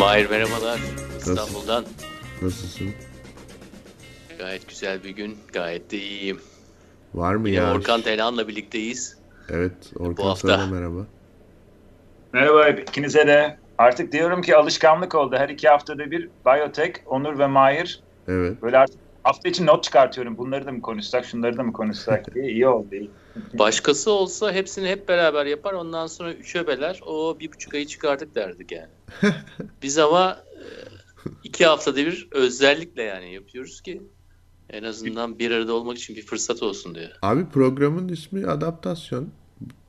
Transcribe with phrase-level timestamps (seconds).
[0.00, 0.80] Mahir merhabalar.
[1.18, 1.84] İstanbul'dan.
[2.42, 2.88] Nasılsın?
[4.38, 5.38] Gayet güzel bir gün.
[5.52, 6.40] Gayet de iyiyim.
[7.14, 7.74] Var mı Yine ya?
[7.74, 9.18] Orkan Telan'la birlikteyiz.
[9.48, 10.48] Evet, Orkan hafta.
[10.48, 11.06] sana merhaba.
[12.32, 13.58] Merhaba ikinize de.
[13.78, 15.36] Artık diyorum ki alışkanlık oldu.
[15.38, 18.00] Her iki haftada bir Biotech, Onur ve Mahir.
[18.28, 18.62] Evet.
[18.62, 20.38] Böyle artık hafta için not çıkartıyorum.
[20.38, 22.44] Bunları da mı konuşsak, şunları da mı konuşsak diye.
[22.44, 22.94] İyi oldu.
[22.94, 23.10] iyi.
[23.54, 25.72] Başkası olsa hepsini hep beraber yapar.
[25.72, 27.00] Ondan sonra üçe beler.
[27.06, 28.88] O bir buçuk ayı çıkardık derdik yani.
[29.82, 30.66] Biz ama e,
[31.44, 34.02] iki haftada bir özellikle yani yapıyoruz ki
[34.70, 37.10] en azından bir arada olmak için bir fırsat olsun diye.
[37.22, 39.28] Abi programın ismi adaptasyon.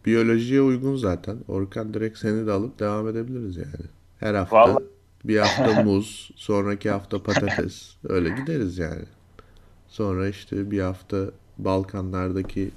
[0.06, 1.38] Biyolojiye uygun zaten.
[1.48, 3.86] Orkan direkt seni de alıp devam edebiliriz yani.
[4.20, 4.84] Her hafta Vallahi.
[5.24, 7.96] bir hafta muz, sonraki hafta patates.
[8.10, 9.06] Öyle gideriz yani.
[9.88, 11.26] Sonra işte bir hafta
[11.58, 12.72] Balkanlardaki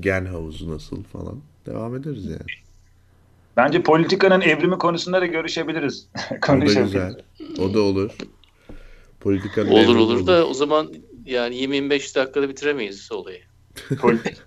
[0.00, 1.40] gen havuzu nasıl falan.
[1.66, 2.66] Devam ederiz yani.
[3.56, 6.08] Bence politikanın evrimi konusunda da görüşebiliriz.
[6.48, 7.20] O da güzel.
[7.58, 8.10] O da olur.
[9.20, 10.94] Politikanın Olur evrimi olur da o zaman
[11.24, 13.40] yani 25 dakikada bitiremeyiz olayı.
[14.00, 14.36] Politik.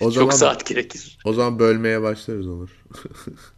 [0.00, 1.18] O zaman Çok saat gerekir.
[1.24, 2.84] o zaman bölmeye başlarız Onur.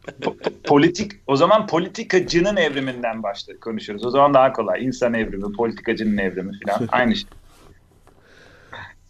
[0.65, 4.05] politik o zaman politikacının evriminden başla konuşuruz.
[4.07, 4.85] O zaman daha kolay.
[4.85, 7.29] İnsan evrimi, politikacının evrimi falan aynı şey.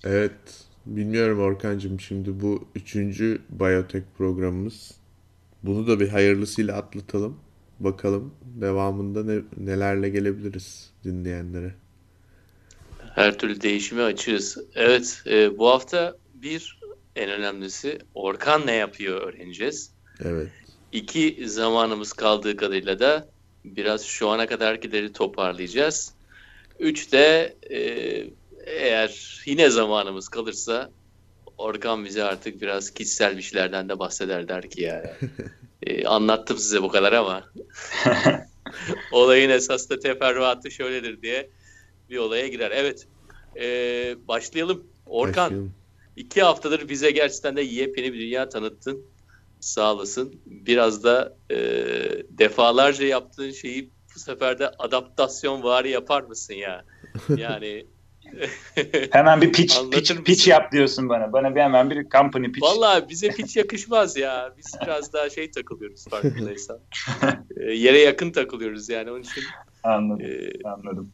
[0.05, 0.62] Evet.
[0.87, 4.95] Bilmiyorum Orkancığım şimdi bu üçüncü biyotek programımız.
[5.63, 7.37] Bunu da bir hayırlısıyla atlatalım.
[7.81, 11.75] Bakalım devamında ne, nelerle gelebiliriz dinleyenlere.
[13.15, 14.59] Her türlü değişime açığız.
[14.75, 16.81] Evet, e, bu hafta bir
[17.17, 19.91] en önemlisi Orkan ne yapıyor öğreneceğiz.
[20.25, 20.49] Evet.
[20.93, 23.29] İki zamanımız kaldığı kadarıyla da
[23.65, 26.13] biraz şu ana kadarkileri toparlayacağız.
[26.79, 27.79] Üç de e,
[28.67, 30.91] eğer yine zamanımız kalırsa
[31.59, 35.17] Orkan bize artık biraz kişisel bir şeylerden de bahseder der ki ya.
[35.83, 37.45] e, anlattım size bu kadar ama
[39.13, 41.51] olayın esas da teferruatı şöyledir diye
[42.11, 42.71] bir olaya girer.
[42.71, 43.07] Evet.
[43.61, 44.87] e, başlayalım.
[45.07, 45.75] Orkan Başlayalım.
[46.17, 49.07] iki haftadır bize gerçekten de yepyeni bir dünya tanıttın.
[49.61, 50.41] Sağ olasın.
[50.47, 51.57] Biraz da e,
[52.31, 56.85] defalarca yaptığın şeyi bu sefer de adaptasyon vari yapar mısın ya?
[57.37, 57.87] Yani
[59.11, 61.33] Hemen bir pitch, pitch, pitch yap diyorsun bana.
[61.33, 62.63] Bana bir hemen bir company pitch.
[62.63, 64.55] Vallahi bize hiç yakışmaz ya.
[64.59, 66.79] Biz biraz daha şey takılıyoruz farkındaysan.
[67.57, 69.45] E, yere yakın takılıyoruz yani onun için.
[69.85, 70.27] Anladım.
[70.27, 71.13] e, Anladım.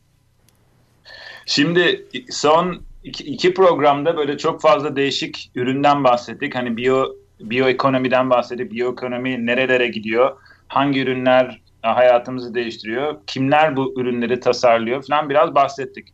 [1.47, 6.55] Şimdi son iki, iki programda böyle çok fazla değişik üründen bahsettik.
[6.55, 7.07] Hani biyo
[7.41, 8.73] biyoekonomiden bahsettik.
[8.73, 10.37] Biyoekonomi nerelere gidiyor?
[10.69, 13.17] Hangi ürünler hayatımızı değiştiriyor?
[13.27, 16.09] Kimler bu ürünleri tasarlıyor falan biraz bahsettik.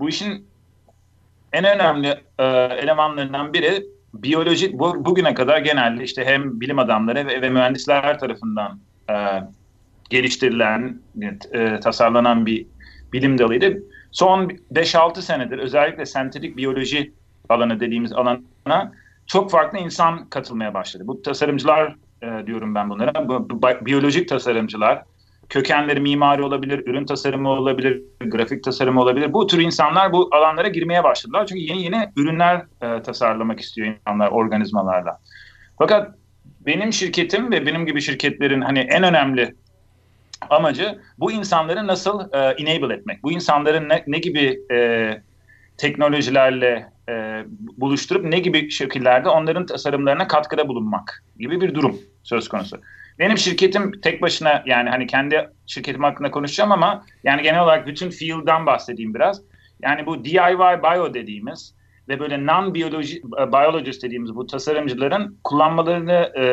[0.00, 0.46] Bu işin
[1.52, 2.44] en önemli e,
[2.82, 4.78] elemanlarından biri biyoloji.
[4.78, 9.14] Bu, bugüne kadar genelde işte hem bilim adamları ve, ve mühendisler tarafından e,
[10.10, 11.00] geliştirilen,
[11.52, 12.66] e, tasarlanan bir
[13.12, 13.82] bilim dalıydı.
[14.12, 17.12] Son 5-6 senedir özellikle sentetik biyoloji
[17.48, 18.92] alanı dediğimiz alana
[19.26, 21.02] çok farklı insan katılmaya başladı.
[21.06, 23.28] Bu tasarımcılar e, diyorum ben bunlara.
[23.28, 25.02] Bu, bu, biyolojik tasarımcılar,
[25.50, 29.32] kökenleri mimari olabilir, ürün tasarımı olabilir, grafik tasarımı olabilir.
[29.32, 31.46] Bu tür insanlar bu alanlara girmeye başladılar.
[31.46, 35.18] Çünkü yeni yeni ürünler e, tasarlamak istiyor insanlar organizmalarla.
[35.78, 36.14] Fakat
[36.66, 39.54] benim şirketim ve benim gibi şirketlerin hani en önemli
[40.50, 43.22] amacı bu insanları nasıl e, enable etmek.
[43.22, 45.10] Bu insanların ne, ne gibi e,
[45.76, 47.44] teknolojilerle e,
[47.76, 52.80] buluşturup ne gibi şekillerde onların tasarımlarına katkıda bulunmak gibi bir durum söz konusu.
[53.18, 58.10] Benim şirketim tek başına yani hani kendi şirketim hakkında konuşacağım ama yani genel olarak bütün
[58.10, 59.42] field'dan bahsedeyim biraz.
[59.82, 61.74] Yani bu DIY bio dediğimiz
[62.08, 66.44] ve böyle non-biologist dediğimiz bu tasarımcıların kullanmalarını e,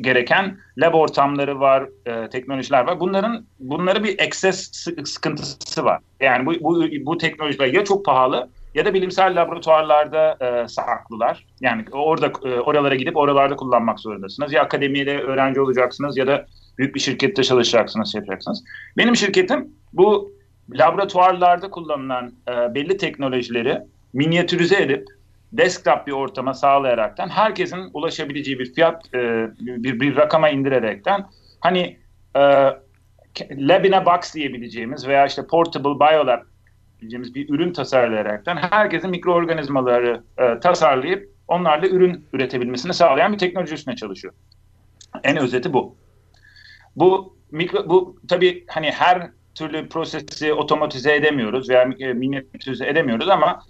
[0.00, 3.00] gereken lab ortamları var, e, teknolojiler var.
[3.00, 6.00] Bunların bunları bir excess sı- sıkıntısı var.
[6.20, 11.46] Yani bu, bu, bu teknolojiler ya çok pahalı ya da bilimsel laboratuvarlarda e, saklılar.
[11.60, 14.52] Yani orada e, oralara gidip oralarda kullanmak zorundasınız.
[14.52, 16.46] Ya akademide öğrenci olacaksınız ya da
[16.78, 18.64] büyük bir şirkette çalışacaksınız, yapacaksınız.
[18.96, 20.32] Benim şirketim bu
[20.70, 23.78] laboratuvarlarda kullanılan e, belli teknolojileri
[24.12, 25.08] minyatürize edip
[25.52, 31.26] desktop bir ortama sağlayaraktan herkesin ulaşabileceği bir fiyat e, bir, bir rakama indirerekten
[31.60, 31.98] hani
[32.36, 32.40] e,
[33.50, 36.42] lab in a box diyebileceğimiz veya işte portable biolab
[37.02, 43.96] diyeceğimiz bir ürün tasarlayaraktan herkesin mikroorganizmaları e, tasarlayıp onlarla ürün üretebilmesini sağlayan bir teknoloji üstüne
[43.96, 44.34] çalışıyor.
[45.24, 45.96] En özeti bu.
[46.96, 53.62] Bu mikro, bu tabii hani her türlü prosesi otomatize edemiyoruz veya e, minyatürize edemiyoruz ama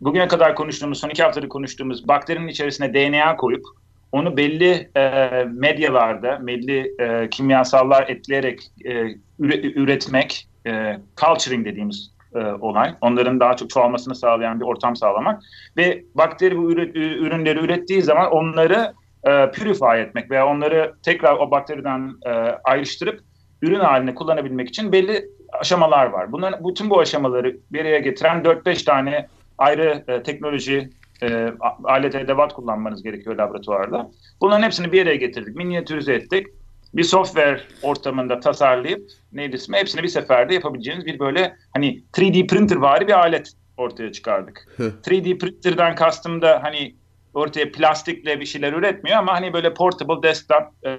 [0.00, 3.64] bugüne kadar konuştuğumuz, son iki haftadır konuştuğumuz bakterinin içerisine DNA koyup
[4.12, 9.04] onu belli e, medyalarda, belli e, kimyasallar ekleyerek e,
[9.40, 12.94] üretmek, e, culturing dediğimiz e, olay.
[13.00, 15.42] Onların daha çok çoğalmasını sağlayan bir ortam sağlamak
[15.76, 18.92] ve bakteri bu ürünleri ürettiği zaman onları
[19.24, 22.30] e, purify etmek veya onları tekrar o bakteriden e,
[22.64, 23.20] ayrıştırıp
[23.62, 26.32] ürün haline kullanabilmek için belli aşamalar var.
[26.32, 29.26] Bunların bütün bu aşamaları bir araya getiren 4-5 tane
[29.58, 30.90] ayrı e, teknoloji
[31.22, 31.52] e,
[31.84, 34.10] alet edevat kullanmanız gerekiyor laboratuvarda.
[34.40, 36.46] Bunların hepsini bir araya getirdik, minyatürize ettik.
[36.96, 42.76] Bir software ortamında tasarlayıp neydi ismi hepsini bir seferde yapabileceğiniz bir böyle hani 3D printer
[42.76, 44.68] vari bir alet ortaya çıkardık.
[44.78, 46.94] 3D printer'dan kastım da hani
[47.34, 50.98] ortaya plastikle bir şeyler üretmiyor ama hani böyle portable desktop e,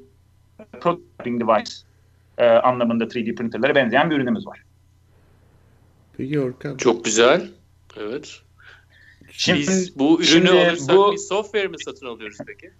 [0.79, 1.71] prototyping device
[2.37, 4.63] e, anlamında 3D printerlere benzeyen bir ürünümüz var.
[6.17, 6.77] Peki Orkan.
[6.77, 7.49] Çok güzel.
[7.97, 8.41] Evet.
[9.31, 12.71] Şimdi, Biz bu ürünü şimdi alırsak bu, bir software mi satın alıyoruz peki?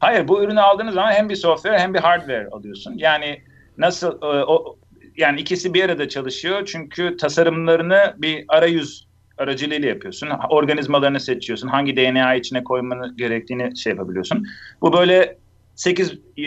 [0.00, 2.94] Hayır bu ürünü aldığınız zaman hem bir software hem bir hardware alıyorsun.
[2.96, 3.42] Yani
[3.78, 4.78] nasıl e, o
[5.16, 9.06] yani ikisi bir arada çalışıyor çünkü tasarımlarını bir arayüz
[9.38, 10.28] aracılığıyla yapıyorsun.
[10.50, 11.68] Organizmalarını seçiyorsun.
[11.68, 14.46] Hangi DNA içine koymanı gerektiğini şey yapabiliyorsun.
[14.80, 15.38] Bu böyle
[15.74, 16.44] 8 e,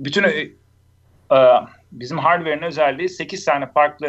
[0.00, 0.50] bütün e,
[1.92, 4.06] bizim hardware'ın özelliği 8 tane farklı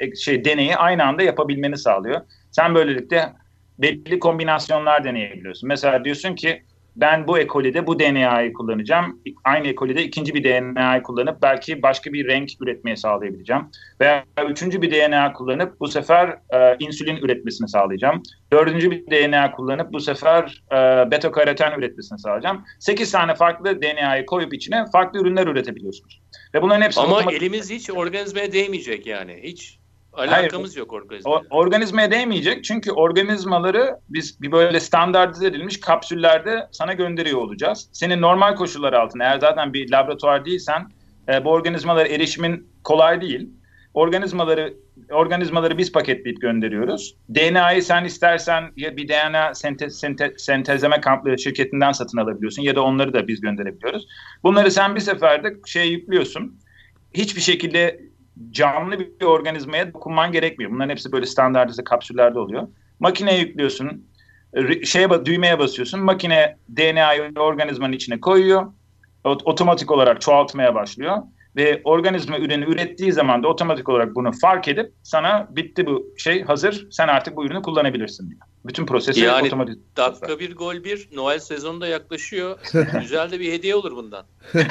[0.00, 2.20] e, şey deneyi aynı anda yapabilmeni sağlıyor.
[2.50, 3.32] Sen böylelikle
[3.78, 5.68] belli kombinasyonlar deneyebiliyorsun.
[5.68, 6.62] Mesela diyorsun ki
[6.96, 9.20] ben bu ekolide bu DNA'yı kullanacağım.
[9.44, 13.62] Aynı ekolide ikinci bir DNA'yı kullanıp belki başka bir renk üretmeye sağlayabileceğim.
[14.00, 18.22] Veya üçüncü bir DNA kullanıp bu sefer e, insülin üretmesini sağlayacağım.
[18.52, 22.64] Dördüncü bir DNA kullanıp bu sefer e, beta karoten üretmesini sağlayacağım.
[22.78, 26.20] Sekiz tane farklı DNA'yı koyup içine farklı ürünler üretebiliyorsunuz.
[26.54, 29.40] Ve bunların hepsi Ama elimiz hiç organizmaya değmeyecek yani.
[29.42, 29.79] Hiç
[30.12, 31.42] Alakamız Hayır, yok organizmaya.
[31.50, 37.88] organizmaya değmeyecek çünkü organizmaları biz bir böyle standartize edilmiş kapsüllerde sana gönderiyor olacağız.
[37.92, 40.86] Senin normal koşullar altında eğer zaten bir laboratuvar değilsen
[41.28, 43.50] e, bu organizmalara erişimin kolay değil.
[43.94, 44.74] Organizmaları
[45.10, 47.16] organizmaları biz paketleyip gönderiyoruz.
[47.34, 52.82] DNA'yı sen istersen ya bir DNA sentez, sente, sentezleme kampları şirketinden satın alabiliyorsun ya da
[52.82, 54.06] onları da biz gönderebiliyoruz.
[54.42, 56.58] Bunları sen bir seferde şey yüklüyorsun.
[57.14, 58.09] Hiçbir şekilde
[58.50, 60.70] canlı bir organizmaya dokunman gerekmiyor.
[60.70, 62.68] Bunların hepsi böyle standartize kapsüllerde oluyor.
[63.00, 64.06] Makineye yüklüyorsun,
[64.84, 66.00] şeye düğmeye basıyorsun.
[66.00, 68.72] Makine DNA'yı organizmanın içine koyuyor.
[69.24, 71.16] Otomatik olarak çoğaltmaya başlıyor
[71.56, 76.42] ve organizma ürünü ürettiği zaman da otomatik olarak bunu fark edip sana bitti bu şey
[76.42, 78.40] hazır sen artık bu ürünü kullanabilirsin diyor.
[78.64, 79.96] Bütün prosesi yani, otomatik.
[79.96, 82.58] dakika bir gol bir Noel sezonu da yaklaşıyor.
[83.00, 84.24] Güzel de bir hediye olur bundan.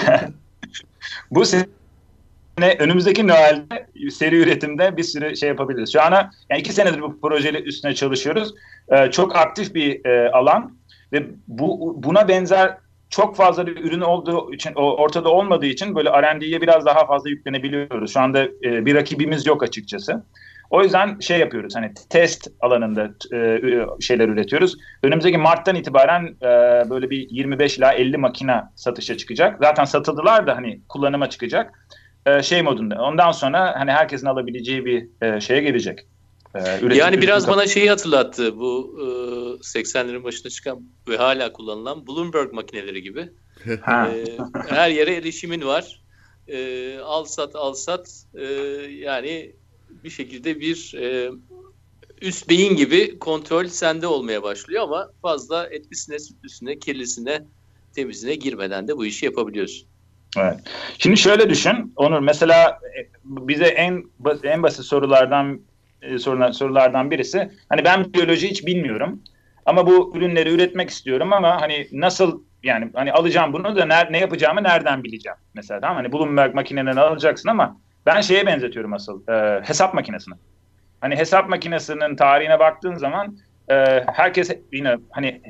[1.31, 1.43] bu
[2.59, 5.93] sene önümüzdeki Noel'de seri üretimde bir sürü şey yapabiliriz.
[5.93, 8.53] Şu ana yani iki senedir bu projeyle üstüne çalışıyoruz.
[8.89, 10.77] Ee, çok aktif bir e, alan
[11.13, 12.77] ve bu buna benzer
[13.09, 18.13] çok fazla bir ürün olduğu için ortada olmadığı için böyle R&D'ye biraz daha fazla yüklenebiliyoruz.
[18.13, 20.23] Şu anda e, bir rakibimiz yok açıkçası.
[20.69, 23.61] O yüzden şey yapıyoruz hani test alanında e,
[24.01, 24.77] şeyler üretiyoruz.
[25.03, 26.45] Önümüzdeki Mart'tan itibaren e,
[26.89, 29.57] böyle bir 25 ila 50 makina satışa çıkacak.
[29.61, 31.73] Zaten satıldılar da hani kullanıma çıkacak.
[32.37, 33.01] E, şey modunda.
[33.01, 35.99] Ondan sonra hani herkesin alabileceği bir e, şeye gelecek.
[36.55, 38.59] E, üretim, yani biraz bana şeyi hatırlattı.
[38.59, 39.03] Bu e,
[39.61, 43.29] 80'lerin başında çıkan ve hala kullanılan Bloomberg makineleri gibi.
[43.69, 44.25] e,
[44.67, 46.01] her yere erişimin var.
[46.47, 48.45] E, al sat al sat e,
[48.89, 49.55] yani
[50.03, 51.31] bir şekilde bir e,
[52.21, 57.43] üst beyin gibi kontrol sende olmaya başlıyor ama fazla etlisine, sütlüsüne, kirlisine,
[57.95, 59.87] temizine girmeden de bu işi yapabiliyorsun.
[60.37, 60.59] Evet.
[60.97, 64.03] Şimdi şöyle düşün Onur mesela e, bize en
[64.43, 65.61] en basit sorulardan
[66.01, 69.21] e, sorular, sorulardan birisi hani ben biyoloji hiç bilmiyorum
[69.65, 74.19] ama bu ürünleri üretmek istiyorum ama hani nasıl yani hani alacağım bunu da ner, ne
[74.19, 79.61] yapacağımı nereden bileceğim mesela tamam hani Bloomberg makineden alacaksın ama ben şeye benzetiyorum asıl e,
[79.63, 80.35] hesap makinesine.
[81.01, 83.37] Hani hesap makinesinin tarihine baktığın zaman
[83.71, 85.41] e, herkes yine hani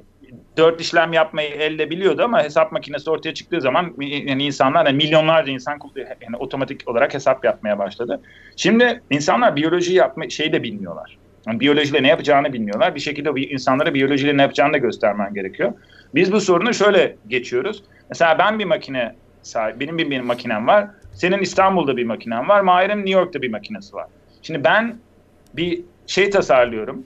[0.58, 5.52] dört işlem yapmayı elde biliyordu ama hesap makinesi ortaya çıktığı zaman yani insanlar yani milyonlarca
[5.52, 5.80] insan
[6.22, 8.22] yani otomatik olarak hesap yapmaya başladı.
[8.56, 11.18] Şimdi insanlar biyoloji yapma şeyi de bilmiyorlar.
[11.48, 12.96] Yani biyolojiyle ne yapacağını bilmiyorlar.
[12.96, 15.74] Bir şekilde insanlara biyolojiyle ne yapacağını da göstermen gerekiyor.
[16.16, 17.84] Biz bu sorunu şöyle geçiyoruz.
[18.10, 20.88] Mesela ben bir makine sahibi, benim bir, bir makinem var.
[21.14, 22.62] Senin İstanbul'da bir makinen var.
[22.62, 24.08] Mahir'in New York'ta bir makinesi var.
[24.42, 24.96] Şimdi ben
[25.54, 27.04] bir şey tasarlıyorum.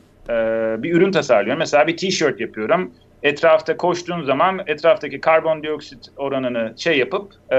[0.84, 1.60] Bir ürün tasarlıyorum.
[1.60, 2.92] Mesela bir t-shirt yapıyorum.
[3.24, 7.58] Etrafta koştuğun zaman etraftaki karbondioksit oranını şey yapıp e,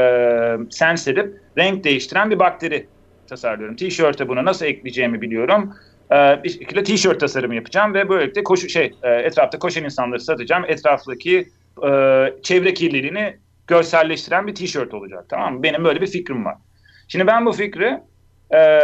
[0.70, 2.88] sens edip renk değiştiren bir bakteri
[3.26, 3.76] tasarlıyorum.
[3.76, 5.74] T-shirt'e bunu nasıl ekleyeceğimi biliyorum.
[6.12, 10.64] Ee, bir şekilde t-shirt tasarımı yapacağım ve böylelikle koşu şey e, etrafta koşan insanları satacağım.
[10.68, 11.48] Etraftaki
[11.86, 11.88] e,
[12.42, 15.24] çevre kirliliğini görselleştiren bir tişört olacak.
[15.28, 15.62] Tamam mı?
[15.62, 16.56] Benim böyle bir fikrim var.
[17.08, 18.00] Şimdi ben bu fikri
[18.54, 18.80] e,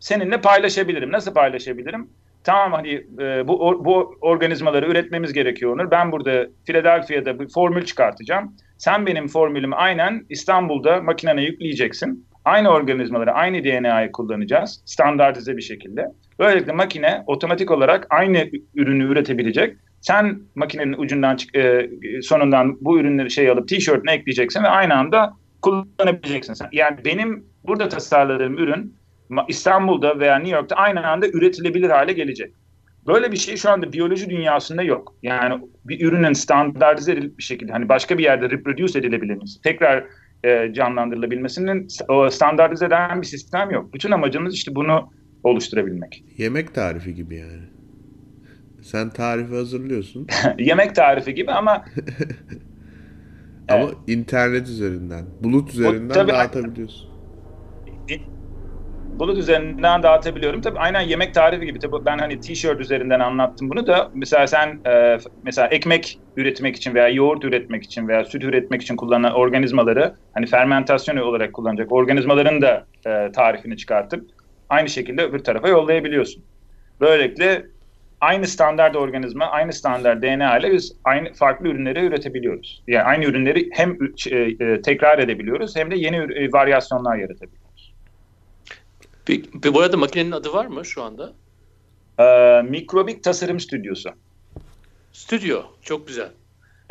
[0.00, 1.12] seninle paylaşabilirim.
[1.12, 2.10] Nasıl paylaşabilirim?
[2.44, 5.90] Tamam hani e, bu, bu organizmaları üretmemiz gerekiyor Onur.
[5.90, 8.56] Ben burada Philadelphia'da bir formül çıkartacağım.
[8.78, 12.28] Sen benim formülümü aynen İstanbul'da makinene yükleyeceksin.
[12.44, 14.82] Aynı organizmaları, aynı DNA'yı kullanacağız.
[14.84, 16.06] Standartize bir şekilde.
[16.38, 19.76] Böylelikle makine otomatik olarak aynı ürünü üretebilecek.
[20.00, 21.88] Sen makinenin ucundan e,
[22.22, 26.56] sonundan bu ürünleri şey alıp tişörtüne ekleyeceksin ve aynı anda kullanabileceksin.
[26.72, 28.97] Yani benim burada tasarladığım ürün
[29.48, 32.52] İstanbul'da veya New York'ta aynı anda üretilebilir hale gelecek.
[33.06, 35.14] Böyle bir şey şu anda biyoloji dünyasında yok.
[35.22, 40.04] Yani bir ürünün standartize edilip bir şekilde hani başka bir yerde reproduce edilebilmesi, tekrar
[40.44, 41.88] e, canlandırılabilmesinin
[42.30, 43.94] standartize eden bir sistem yok.
[43.94, 45.10] Bütün amacımız işte bunu
[45.42, 46.24] oluşturabilmek.
[46.36, 47.62] Yemek tarifi gibi yani.
[48.82, 50.26] Sen tarifi hazırlıyorsun.
[50.58, 51.72] Yemek tarifi gibi ama
[53.68, 53.94] ama evet.
[54.06, 57.17] internet üzerinden, bulut üzerinden o, tabii, dağıtabiliyorsun
[59.18, 60.60] bulut üzerinden dağıtabiliyorum.
[60.60, 61.78] Tabii aynen yemek tarifi gibi.
[61.78, 64.10] Tabii ben hani t-shirt üzerinden anlattım bunu da.
[64.14, 68.96] Mesela sen e, mesela ekmek üretmek için veya yoğurt üretmek için veya süt üretmek için
[68.96, 74.24] kullanılan organizmaları hani fermentasyon olarak kullanacak organizmaların da e, tarifini çıkartıp
[74.68, 76.44] aynı şekilde öbür tarafa yollayabiliyorsun.
[77.00, 77.62] Böylelikle
[78.20, 82.84] aynı standart organizma, aynı standart DNA ile biz aynı farklı ürünleri üretebiliyoruz.
[82.86, 83.98] Yani aynı ürünleri hem
[84.30, 87.67] e, e, tekrar edebiliyoruz hem de yeni e, varyasyonlar yaratabiliyoruz.
[89.28, 91.32] Peki, bu arada makinenin adı var mı şu anda?
[92.18, 94.10] Ee, Mikrobik Tasarım Stüdyosu.
[95.12, 96.28] Stüdyo, çok güzel.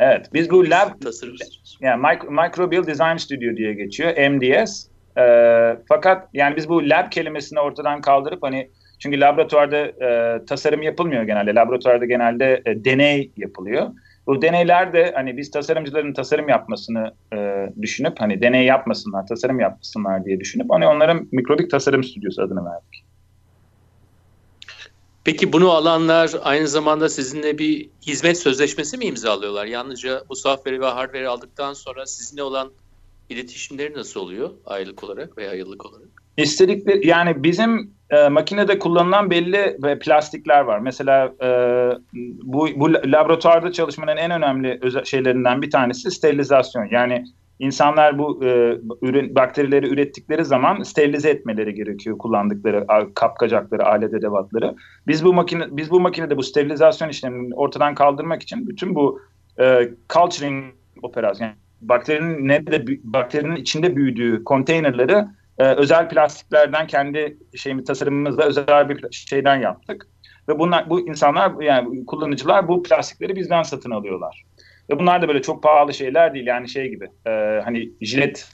[0.00, 1.36] Evet, biz bu lab tasarım
[1.80, 4.86] yani Microbial Design Studio diye geçiyor, MDS.
[5.18, 11.22] Ee, fakat yani biz bu lab kelimesini ortadan kaldırıp hani çünkü laboratuvarda e, tasarım yapılmıyor
[11.22, 11.54] genelde.
[11.54, 13.90] Laboratuvarda genelde e, deney yapılıyor.
[14.28, 20.40] Bu deneylerde hani biz tasarımcıların tasarım yapmasını e, düşünüp hani deney yapmasınlar, tasarım yapmasınlar diye
[20.40, 23.04] düşünüp hani onların mikrobik tasarım stüdyosu adını verdik.
[25.24, 29.66] Peki bunu alanlar aynı zamanda sizinle bir hizmet sözleşmesi mi imzalıyorlar?
[29.66, 32.72] Yalnızca bu software'i ve hardware'i aldıktan sonra sizinle olan
[33.28, 36.17] iletişimleri nasıl oluyor aylık olarak veya yıllık olarak?
[36.42, 40.78] İstedikleri yani bizim e, makinede kullanılan belli ve plastikler var.
[40.78, 41.48] Mesela e,
[42.42, 46.88] bu, bu laboratuvarda çalışmanın en önemli özel şeylerinden bir tanesi sterilizasyon.
[46.90, 47.24] Yani
[47.58, 54.74] insanlar bu e, ürün bakterileri ürettikleri zaman sterilize etmeleri gerekiyor kullandıkları kapkacakları, alet edevatları.
[55.06, 59.20] Biz bu makine biz bu makinede bu sterilizasyon işlemini ortadan kaldırmak için bütün bu
[59.60, 60.64] e, culturing
[61.02, 65.24] operasyon yani bakterinin ne de bakterinin içinde büyüdüğü konteynerleri
[65.58, 70.06] e, özel plastiklerden kendi şeyimi tasarımımızla özel bir şeyden yaptık.
[70.48, 74.44] Ve bunlar bu insanlar yani kullanıcılar bu plastikleri bizden satın alıyorlar.
[74.90, 77.30] Ve bunlar da böyle çok pahalı şeyler değil yani şey gibi e,
[77.64, 78.48] hani jilet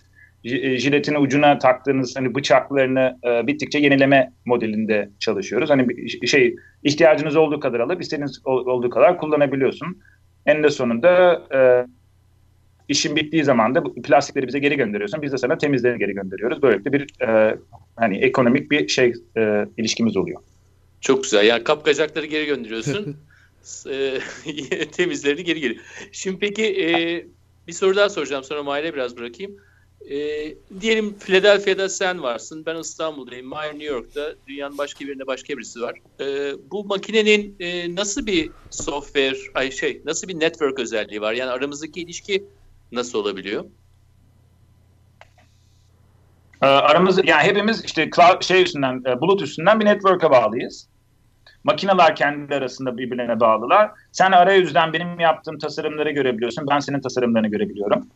[0.45, 5.71] e, jiletin ucuna taktığınız hani bıçaklarını e, bittikçe yenileme modelinde çalışıyoruz.
[5.71, 10.03] Hani şey ihtiyacınız olduğu kadar alıp istediğiniz olduğu kadar kullanabiliyorsun.
[10.47, 11.87] En de sonunda e,
[12.89, 15.23] işin bittiği zaman da bu plastikleri bize geri gönderiyorsun.
[15.23, 16.63] Biz de sana temizleri geri gönderiyoruz.
[16.63, 17.59] Böylelikle bir e,
[17.97, 20.41] hani ekonomik bir şey e, ilişkimiz oluyor.
[21.01, 21.45] Çok güzel.
[21.45, 23.17] Yani kapkacakları geri gönderiyorsun.
[23.91, 24.19] e,
[24.93, 25.81] temizlerini geri geliyor.
[26.13, 26.91] Şimdi peki e,
[27.67, 28.45] bir soru daha soracağım.
[28.45, 29.57] Sonra Mahir'e biraz bırakayım.
[30.11, 30.19] E,
[30.81, 32.67] diyelim Philadelphia'da sen varsın.
[32.67, 33.47] Ben İstanbul'dayım.
[33.47, 34.35] Mahir New York'ta.
[34.47, 35.99] Dünyanın başka birinde başka birisi var.
[36.21, 41.33] E, bu makinenin e, nasıl bir software, ay şey, nasıl bir network özelliği var?
[41.33, 42.45] Yani aramızdaki ilişki
[42.93, 43.65] nasıl olabiliyor?
[46.63, 48.11] Ee, aramız yani hepimiz işte
[48.41, 50.89] şey üstünden e, bulut üstünden bir network'e bağlıyız.
[51.65, 53.91] Makineler kendi arasında birbirlerine bağlılar.
[54.13, 56.67] Sen arayüzden benim yaptığım tasarımları görebiliyorsun.
[56.71, 58.07] Ben senin tasarımlarını görebiliyorum.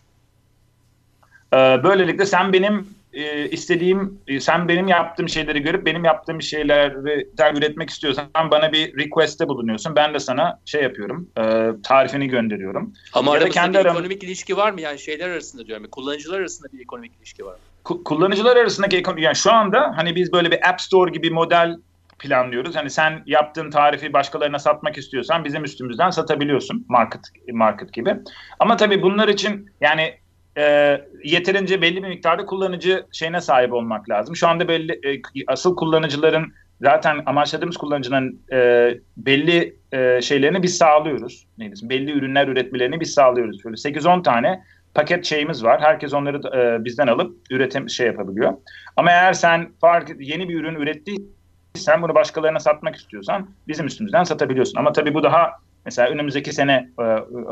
[1.52, 7.58] Ee, böylelikle sen benim e, istediğim, e, sen benim yaptığım şeyleri görüp benim yaptığım şeyleri
[7.58, 9.96] üretmek istiyorsan bana bir request'te bulunuyorsun.
[9.96, 12.92] Ben de sana şey yapıyorum, e, tarifini gönderiyorum.
[13.12, 14.80] Ama ya kendi bir aram- ekonomik ilişki var mı?
[14.80, 15.86] Yani şeyler arasında diyorum.
[15.92, 17.58] Kullanıcılar arasında bir ekonomik ilişki var mı?
[17.84, 21.76] Ku- kullanıcılar arasındaki ekonomik, yani şu anda hani biz böyle bir App Store gibi model
[22.18, 22.76] planlıyoruz.
[22.76, 27.20] Hani sen yaptığın tarifi başkalarına satmak istiyorsan bizim üstümüzden satabiliyorsun market
[27.52, 28.16] market gibi.
[28.58, 30.14] Ama tabii bunlar için yani
[30.58, 34.36] e, yeterince belli bir miktarda kullanıcı şeyine sahip olmak lazım.
[34.36, 41.46] Şu anda belli e, asıl kullanıcıların zaten amaçladığımız kullanıcının e, belli e, şeylerini biz sağlıyoruz.
[41.58, 41.74] Neydi?
[41.82, 43.62] Belli ürünler üretmelerini biz sağlıyoruz.
[43.62, 44.62] Şöyle 8-10 tane
[44.94, 45.80] paket şeyimiz var.
[45.80, 48.52] Herkes onları e, bizden alıp üretim şey yapabiliyor.
[48.96, 54.78] Ama eğer sen fark yeni bir ürün ürettiysen bunu başkalarına satmak istiyorsan bizim üstümüzden satabiliyorsun.
[54.78, 55.52] Ama tabii bu daha
[55.88, 57.04] Mesela önümüzdeki sene e,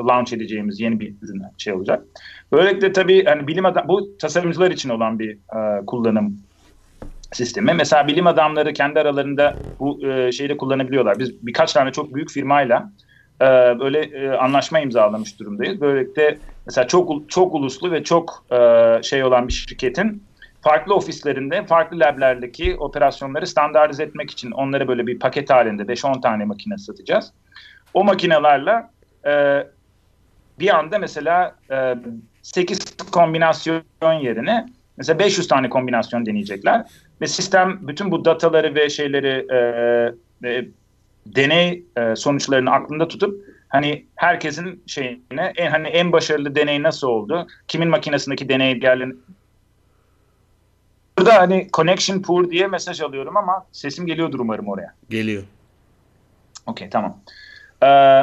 [0.08, 2.04] launch edeceğimiz yeni bir ürün şey olacak.
[2.52, 6.36] Böylelikle tabii hani bilim adam bu tasarımcılar için olan bir e, kullanım
[7.32, 7.74] sistemi.
[7.74, 11.18] Mesela bilim adamları kendi aralarında bu e, şeyi de kullanabiliyorlar.
[11.18, 12.92] Biz birkaç tane çok büyük firmayla
[13.42, 13.46] e,
[13.80, 15.80] böyle e, anlaşma imzalamış durumdayız.
[15.80, 18.58] Böylelikle mesela çok çok uluslu ve çok e,
[19.02, 20.28] şey olan bir şirketin
[20.66, 26.44] farklı ofislerinde, farklı lablerdeki operasyonları standartize etmek için onları böyle bir paket halinde 5-10 tane
[26.44, 27.32] makine satacağız.
[27.96, 28.86] O makinelerle
[29.26, 29.66] e,
[30.58, 31.94] bir anda mesela e,
[32.42, 32.78] 8
[33.12, 36.86] kombinasyon yerine mesela 500 tane kombinasyon deneyecekler.
[37.20, 39.58] Ve sistem bütün bu dataları ve şeyleri e,
[40.48, 40.68] e,
[41.26, 47.46] deney e, sonuçlarını aklında tutup hani herkesin şeyine en hani en başarılı deney nasıl oldu?
[47.68, 49.16] Kimin makinesindeki deney geldi?
[51.18, 54.94] Burada hani connection poor diye mesaj alıyorum ama sesim geliyordur umarım oraya.
[55.10, 55.42] Geliyor.
[56.66, 57.20] Okey tamam.
[57.82, 58.22] Ee,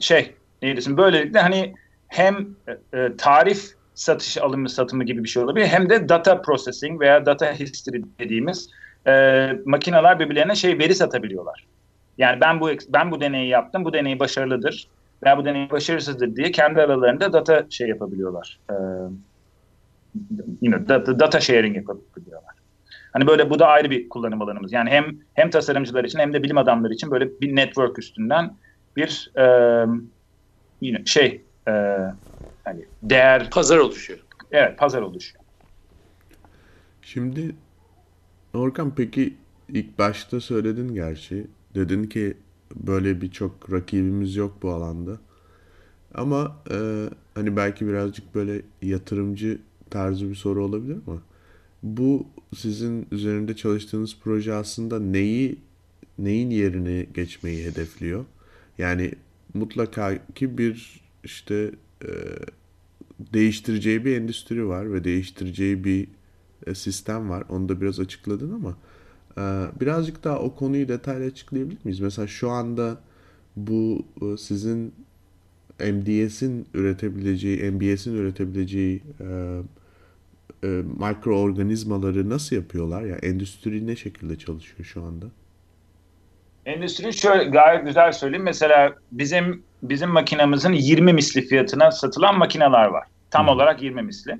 [0.00, 0.96] şey neydi?
[0.96, 1.74] Böylelikle hani
[2.08, 2.46] hem
[2.94, 7.52] e, tarif satış alımı satımı gibi bir şey olabilir hem de data processing veya data
[7.52, 8.70] history dediğimiz
[9.06, 9.12] e,
[9.64, 11.66] makineler birbirlerine şey veri satabiliyorlar.
[12.18, 14.88] Yani ben bu ben bu deneyi yaptım, bu deney başarılıdır
[15.24, 18.60] veya bu deney başarısızdır diye kendi aralarında data şey yapabiliyorlar.
[18.70, 18.74] E,
[20.62, 22.54] you know, data, data sharing yapabiliyorlar.
[23.12, 24.72] Hani böyle bu da ayrı bir kullanım alanımız.
[24.72, 28.56] Yani hem hem tasarımcılar için hem de bilim adamları için böyle bir network üstünden
[28.96, 29.42] bir e,
[30.80, 31.72] you know, şey e,
[32.64, 34.18] hani değer pazar oluşuyor.
[34.52, 35.44] Evet, pazar oluşuyor.
[37.02, 37.54] Şimdi
[38.54, 39.34] Orkan peki
[39.68, 41.46] ilk başta söyledin gerçi.
[41.74, 42.36] Dedin ki
[42.74, 45.18] böyle birçok rakibimiz yok bu alanda.
[46.14, 49.58] Ama e, hani belki birazcık böyle yatırımcı
[49.90, 51.20] tarzı bir soru olabilir mi?
[51.82, 55.58] Bu sizin üzerinde çalıştığınız proje aslında neyi
[56.18, 58.24] neyin yerini geçmeyi hedefliyor?
[58.82, 59.12] Yani
[59.54, 61.70] mutlaka ki bir işte
[62.04, 62.10] e,
[63.32, 66.08] değiştireceği bir endüstri var ve değiştireceği bir
[66.66, 67.44] e, sistem var.
[67.48, 68.76] Onu da biraz açıkladın ama
[69.38, 72.00] e, birazcık daha o konuyu detaylı açıklayabilir miyiz?
[72.00, 73.00] Mesela şu anda
[73.56, 74.94] bu e, sizin
[75.80, 79.60] MDS'in üretebileceği, MBS'in üretebileceği e,
[80.98, 83.02] mikroorganizmaları nasıl yapıyorlar?
[83.02, 85.26] Yani endüstri ne şekilde çalışıyor şu anda?
[86.66, 88.44] Endüstri şöyle gayet güzel söyleyeyim.
[88.44, 93.06] Mesela bizim bizim makinamızın 20 misli fiyatına satılan makineler var.
[93.30, 93.52] Tam hmm.
[93.52, 94.38] olarak 20 misli.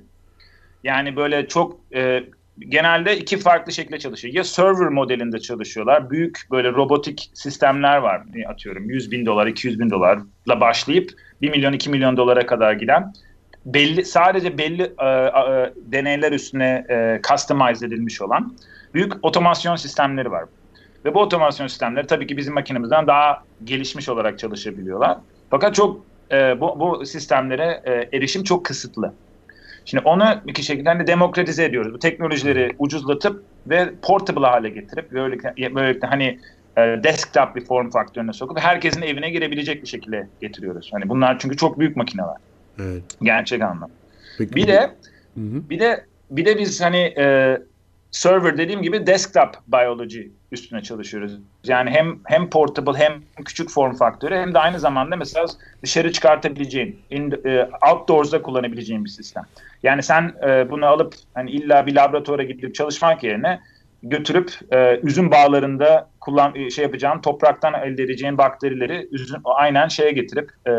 [0.83, 2.23] Yani böyle çok e,
[2.59, 4.33] genelde iki farklı şekilde çalışıyor.
[4.33, 6.09] Ya server modelinde çalışıyorlar.
[6.09, 8.21] Büyük böyle robotik sistemler var.
[8.47, 13.13] Atıyorum 100 bin dolar, 200 bin dolarla başlayıp 1 milyon, 2 milyon dolara kadar giden
[13.65, 18.55] belli sadece belli e, e, deneyler üstüne e, customize edilmiş olan
[18.93, 20.45] büyük otomasyon sistemleri var.
[21.05, 25.17] Ve bu otomasyon sistemleri tabii ki bizim makinemizden daha gelişmiş olarak çalışabiliyorlar.
[25.49, 29.13] Fakat çok e, bu, bu sistemlere e, erişim çok kısıtlı.
[29.85, 31.93] Şimdi onu bir şekilde hani demokratize ediyoruz.
[31.93, 36.39] Bu teknolojileri ucuzlatıp ve portable hale getirip böylelikle, böylelikle hani
[36.77, 40.89] e, desktop bir form faktörüne sokup herkesin evine girebilecek bir şekilde getiriyoruz.
[40.93, 42.35] Hani bunlar çünkü çok büyük makineler.
[42.79, 43.03] Evet.
[43.21, 43.93] Gerçek anlamda.
[44.37, 44.79] Peki, bir de
[45.35, 45.69] hı hı.
[45.69, 47.57] bir de bir de biz hani e,
[48.13, 50.21] server dediğim gibi desktop biology
[50.51, 51.39] üstüne çalışıyoruz.
[51.63, 55.45] Yani hem hem portable hem küçük form faktörü hem de aynı zamanda mesela
[55.83, 59.43] dışarı çıkartabileceğin, in, e, outdoors'da kullanabileceğin bir sistem.
[59.83, 63.59] Yani sen e, bunu alıp hani illa bir laboratuvara gidip çalışmak yerine
[64.03, 70.11] götürüp e, üzüm bağlarında kullan e, şey yapacağın topraktan elde edeceğin bakterileri üzüm aynen şeye
[70.11, 70.71] getirip e,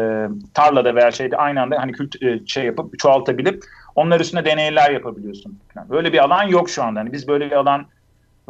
[0.55, 5.59] tarlada veya şeyde aynı anda hani kült e, şey yapıp çoğaltabilip onlar üstüne deneyler yapabiliyorsun.
[5.77, 7.01] Yani böyle bir alan yok şu anda.
[7.01, 7.87] Hani biz böyle bir alan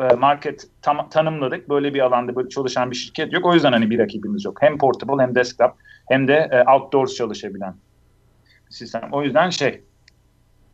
[0.00, 1.68] e, market tam, tanımladık.
[1.68, 3.46] Böyle bir alanda böyle çalışan bir şirket yok.
[3.46, 4.62] O yüzden hani bir rakibimiz yok.
[4.62, 5.72] Hem portable hem desktop
[6.08, 7.74] hem de e, outdoors çalışabilen
[8.68, 9.08] sistem.
[9.12, 9.82] O yüzden şey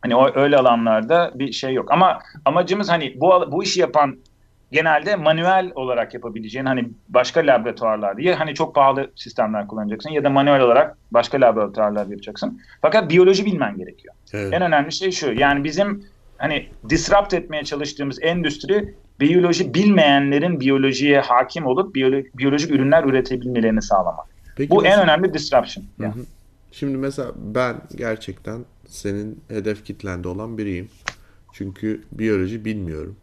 [0.01, 1.91] Hani o öyle alanlarda bir şey yok.
[1.91, 4.17] Ama amacımız hani bu bu işi yapan
[4.71, 10.29] genelde manuel olarak yapabileceğin hani başka laboratuvarlarda ya hani çok pahalı sistemler kullanacaksın ya da
[10.29, 12.61] manuel olarak başka laboratuvarlarda yapacaksın.
[12.81, 14.13] Fakat biyoloji bilmen gerekiyor.
[14.33, 14.53] Evet.
[14.53, 15.33] En önemli şey şu.
[15.33, 16.05] Yani bizim
[16.37, 24.25] hani disrupt etmeye çalıştığımız endüstri biyoloji bilmeyenlerin biyolojiye hakim olup biyolo biyolojik ürünler üretebilmelerini sağlamak.
[24.55, 25.85] Peki Bu mesela, en önemli disruption.
[25.99, 26.11] Hı.
[26.71, 30.89] Şimdi mesela ben gerçekten senin hedef kitlende olan biriyim.
[31.53, 33.15] Çünkü biyoloji bilmiyorum.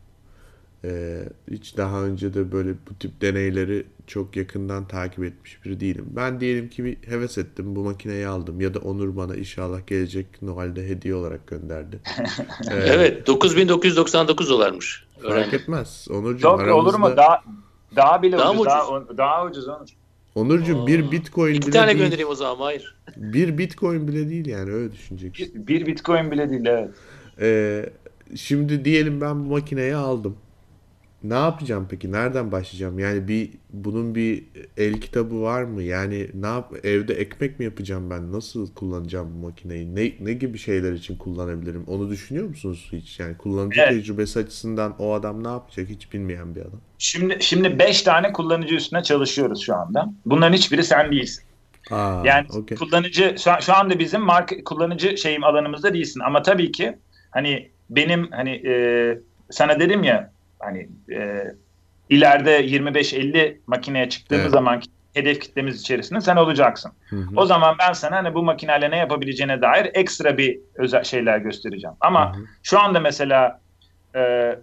[0.84, 6.06] Ee, hiç daha önce de böyle bu tip deneyleri çok yakından takip etmiş biri değilim.
[6.10, 10.42] Ben diyelim ki bir heves ettim bu makineyi aldım ya da Onur bana inşallah gelecek
[10.42, 12.00] Noel'de hediye olarak gönderdi.
[12.70, 15.06] ee, evet 9999 dolarmış.
[15.22, 16.06] Fark etmez.
[16.10, 16.74] Onurcuğum Çok aramızda...
[16.74, 17.16] olur mu?
[17.16, 17.42] Daha
[17.96, 18.66] daha bile daha ucuz, ucuz.
[18.66, 19.88] Daha, daha ucuz Onur.
[20.38, 21.98] Onurcuğum bir bitcoin İki bile tane değil.
[21.98, 22.96] göndereyim o zaman hayır.
[23.16, 25.54] Bir bitcoin bile değil yani öyle düşüneceksin.
[25.54, 26.88] Bir, bir bitcoin bile değil evet.
[27.40, 27.90] Ee,
[28.36, 30.36] şimdi diyelim ben bu makineyi aldım.
[31.22, 32.12] Ne yapacağım peki?
[32.12, 32.98] Nereden başlayacağım?
[32.98, 34.44] Yani bir bunun bir
[34.76, 35.82] el kitabı var mı?
[35.82, 38.32] Yani ne yap evde ekmek mi yapacağım ben?
[38.32, 39.94] Nasıl kullanacağım bu makineyi?
[39.94, 41.84] Ne ne gibi şeyler için kullanabilirim?
[41.86, 43.20] Onu düşünüyor musunuz hiç?
[43.20, 43.90] Yani kullanıcı Evet.
[43.90, 46.80] tecrübesi açısından o adam ne yapacak hiç bilmeyen bir adam.
[46.98, 50.06] Şimdi şimdi 5 tane kullanıcı üstüne çalışıyoruz şu anda.
[50.26, 51.44] Bunların hiçbiri sen değilsin.
[51.90, 52.78] Aa, Yani okey.
[52.78, 56.98] kullanıcı şu, an- şu anda bizim marka, kullanıcı şeyim alanımızda değilsin ama tabii ki
[57.30, 59.18] hani benim hani e,
[59.50, 61.44] sana dedim ya hani e,
[62.10, 64.52] ileride 25-50 makineye çıktığımız Evet.
[64.52, 64.82] zaman
[65.14, 66.92] hedef kitlemiz içerisinde sen olacaksın.
[67.10, 67.28] Hı hı.
[67.36, 71.96] O zaman ben sana hani bu makineyle ne yapabileceğine dair ekstra bir özel şeyler göstereceğim.
[72.00, 72.44] Ama Hı hı.
[72.62, 73.60] şu anda mesela
[74.16, 74.54] e,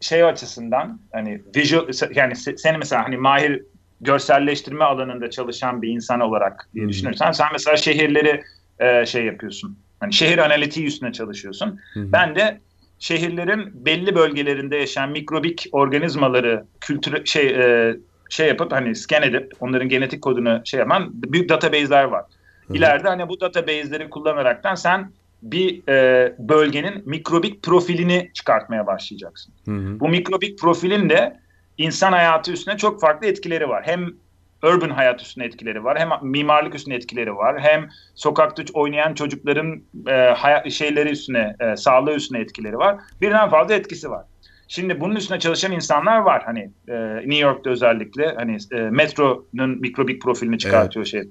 [0.00, 3.62] şey açısından hani visual yani se- seni mesela hani mahir
[4.00, 6.88] görselleştirme alanında çalışan bir insan olarak diye hı.
[6.88, 8.42] düşünürsen sen mesela şehirleri
[8.78, 9.78] e, şey yapıyorsun.
[10.00, 11.80] Hani şehir analitiği üstüne çalışıyorsun.
[11.94, 12.12] Hı hı.
[12.12, 12.60] Ben de
[13.02, 17.96] şehirlerin belli bölgelerinde yaşayan mikrobik organizmaları kültür şey e,
[18.30, 22.24] şey yapıp hani scan edip onların genetik kodunu şey yapan büyük database'ler var.
[22.66, 22.76] Hı hı.
[22.76, 25.12] İleride hani bu database'leri kullanaraktan sen
[25.42, 29.54] bir e, bölgenin mikrobik profilini çıkartmaya başlayacaksın.
[29.64, 30.00] Hı hı.
[30.00, 31.40] Bu mikrobik profilin de
[31.78, 33.82] insan hayatı üstüne çok farklı etkileri var.
[33.86, 34.14] Hem
[34.62, 40.12] urban hayat üstüne etkileri var, hem mimarlık üstüne etkileri var, hem sokakta oynayan çocukların e,
[40.12, 42.96] hayat şeyleri üstüne, e, sağlığı üstüne etkileri var.
[43.20, 44.24] Birden fazla etkisi var.
[44.68, 46.42] Şimdi bunun üstüne çalışan insanlar var.
[46.44, 51.22] Hani e, New York'ta özellikle hani e, metronun mikrobik profilini çıkartıyor şey.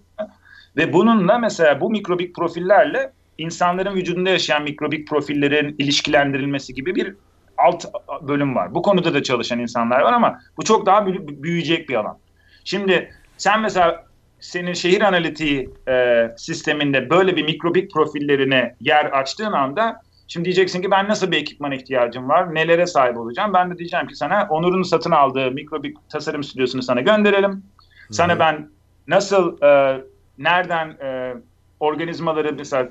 [0.77, 7.15] Ve bununla mesela bu mikrobik profillerle insanların vücudunda yaşayan mikrobik profillerin ilişkilendirilmesi gibi bir
[7.57, 7.85] alt
[8.21, 8.73] bölüm var.
[8.75, 12.17] Bu konuda da çalışan insanlar var ama bu çok daha büyü- büyüyecek bir alan.
[12.63, 13.11] Şimdi
[13.41, 14.05] sen mesela
[14.39, 20.91] senin şehir analitiği e, sisteminde böyle bir mikrobik profillerine yer açtığın anda şimdi diyeceksin ki
[20.91, 22.55] ben nasıl bir ekipmana ihtiyacım var?
[22.55, 23.53] Nelere sahip olacağım?
[23.53, 27.63] Ben de diyeceğim ki sana Onur'un satın aldığı mikrobik tasarım stüdyosunu sana gönderelim.
[28.11, 28.69] Sana ben
[29.07, 30.01] nasıl e,
[30.37, 31.33] nereden e,
[31.79, 32.89] organizmaları mesela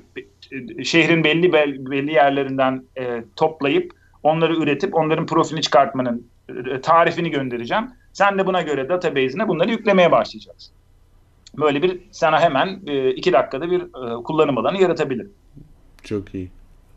[0.83, 3.91] şehrin belli bel- belli yerlerinden e, toplayıp
[4.23, 7.89] onları üretip onların profilini çıkartmanın e, tarifini göndereceğim.
[8.13, 10.75] Sen de buna göre database'ine bunları yüklemeye başlayacaksın.
[11.57, 15.27] Böyle bir sana hemen e, iki dakikada bir e, kullanım alanı yaratabilir.
[16.03, 16.49] Çok iyi.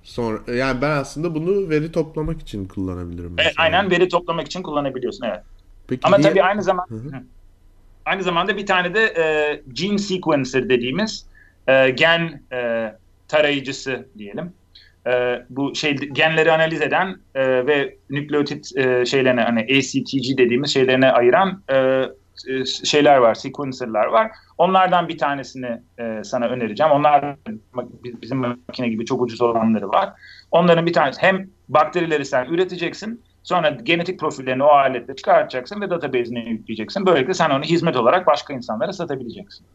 [0.03, 3.27] Sonra yani ben aslında bunu veri toplamak için kullanabilirim.
[3.27, 3.55] Evet, mesela.
[3.59, 5.41] aynen veri toplamak için kullanabiliyorsun evet.
[5.89, 7.09] Peki Ama niye- tabii aynı zaman Hı hı.
[7.09, 7.23] Hı.
[8.05, 11.27] aynı zamanda bir tane de e, gene sequencer dediğimiz
[11.67, 12.91] e, gen e,
[13.29, 14.53] tarayıcısı diyelim.
[15.07, 21.13] E, bu şey genleri analiz eden e, ve nükleotit e, şeylerine hani ACTG dediğimiz şeylerine
[21.13, 21.77] ayıran e,
[22.49, 24.31] e, şeyler var, sequencer'lar var.
[24.59, 26.93] Onlardan bir tanesini e, sana önereceğim.
[26.93, 27.37] Onlar
[28.23, 30.13] bizim makine gibi çok ucuz olanları var.
[30.51, 36.45] Onların bir tanesi hem bakterileri sen üreteceksin Sonra genetik profillerini o aletle çıkartacaksın ve database'ine
[36.49, 37.07] yükleyeceksin.
[37.07, 39.67] Böylelikle sen onu hizmet olarak başka insanlara satabileceksin.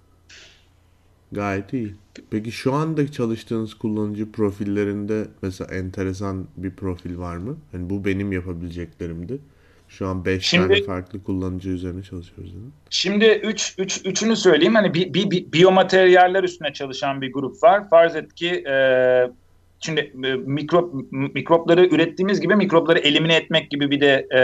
[1.31, 1.93] Gayet iyi.
[2.31, 7.57] Peki şu anda çalıştığınız kullanıcı profillerinde mesela enteresan bir profil var mı?
[7.71, 9.39] Hani bu benim yapabileceklerimdi.
[9.89, 12.53] Şu an 5 Şimdi- tane farklı kullanıcı üzerine çalışıyoruz.
[12.53, 12.71] Değil mi?
[12.89, 14.75] Şimdi üç, üç, üçünü söyleyeyim.
[14.75, 17.89] Hani bir, bir, bir biyomateryaller üstüne çalışan bir grup var.
[17.89, 18.75] Farz et ki e,
[19.79, 24.39] şimdi e, mikrop mikropları ürettiğimiz gibi mikropları elimine etmek gibi bir de e,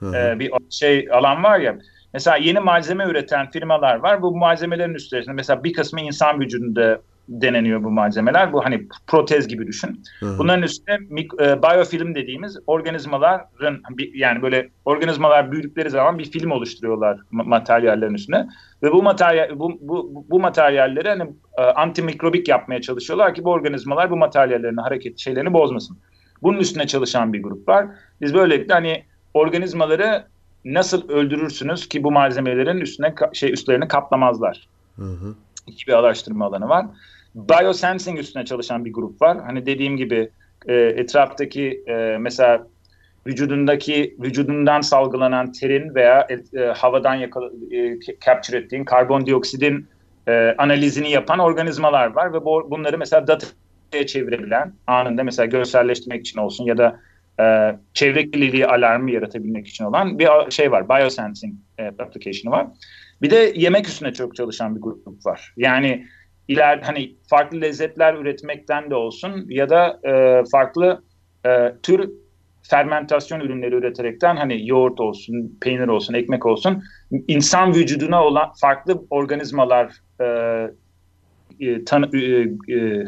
[0.00, 0.16] Hı hı.
[0.16, 1.78] e, bir şey alan var ya.
[2.14, 4.22] Mesela yeni malzeme üreten firmalar var.
[4.22, 8.52] Bu malzemelerin üstlerinde mesela bir kısmı insan vücudunda deneniyor bu malzemeler.
[8.52, 10.02] Bu hani protez gibi düşün.
[10.20, 10.38] Hı hı.
[10.38, 10.94] Bunların üstüne
[11.40, 13.82] e, biofilm dediğimiz organizmaların
[14.14, 18.48] yani böyle organizmalar büyüdükleri zaman bir film oluşturuyorlar ma- materyallerin üstüne
[18.82, 24.10] ve bu materyal bu bu bu materyalleri hani e, antimikrobik yapmaya çalışıyorlar ki bu organizmalar
[24.10, 25.98] bu materyallerin hareket şeylerini bozmasın.
[26.42, 27.86] Bunun üstüne çalışan bir grup var.
[28.20, 30.24] Biz böylelikle hani organizmaları
[30.64, 35.34] nasıl öldürürsünüz ki bu malzemelerin üstüne şey üstlerini kaplamazlar Hı hı.
[35.66, 36.86] gibi araştırma alanı var.
[37.34, 39.38] Biosensing üstüne çalışan bir grup var.
[39.46, 40.30] Hani dediğim gibi
[40.66, 42.66] e, etraftaki e, mesela
[43.26, 49.86] vücudundaki vücudundan salgılanan terin veya e, havadan yakala, e, capture ettiğin karbondioksidin
[50.28, 56.38] e, analizini yapan organizmalar var ve bu, bunları mesela dataya çevirebilen anında mesela görselleştirmek için
[56.38, 57.00] olsun ya da
[57.40, 60.88] e, çevre kirliliği alarmı yaratabilmek için olan bir şey var.
[60.88, 62.66] Biosensing e, application'ı var.
[63.22, 65.52] Bir de yemek üstüne çok çalışan bir grup var.
[65.56, 66.06] Yani
[66.48, 71.02] iler hani farklı lezzetler üretmekten de olsun ya da e, farklı
[71.46, 72.10] e, tür
[72.62, 76.82] fermentasyon ürünleri üreterekten hani yoğurt olsun, peynir olsun, ekmek olsun
[77.28, 80.26] insan vücuduna olan farklı organizmalar e,
[81.60, 82.18] e, tan e,
[82.74, 83.04] e,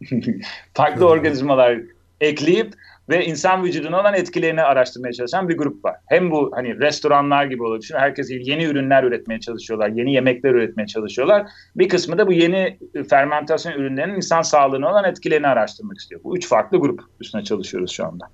[0.74, 1.78] farklı organizmalar
[2.20, 2.74] ekleyip
[3.08, 5.96] ve insan vücuduna olan etkilerini araştırmaya çalışan bir grup var.
[6.06, 7.94] Hem bu hani restoranlar gibi olabilir.
[7.96, 11.46] Herkes yeni ürünler üretmeye çalışıyorlar, yeni yemekler üretmeye çalışıyorlar.
[11.76, 12.78] Bir kısmı da bu yeni
[13.10, 16.20] fermentasyon ürünlerinin insan sağlığına olan etkilerini araştırmak istiyor.
[16.24, 18.24] Bu üç farklı grup üstüne çalışıyoruz şu anda.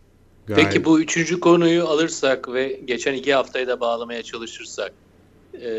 [0.47, 0.65] Gayet.
[0.65, 4.93] Peki bu üçüncü konuyu alırsak ve geçen iki haftayı da bağlamaya çalışırsak
[5.63, 5.71] e,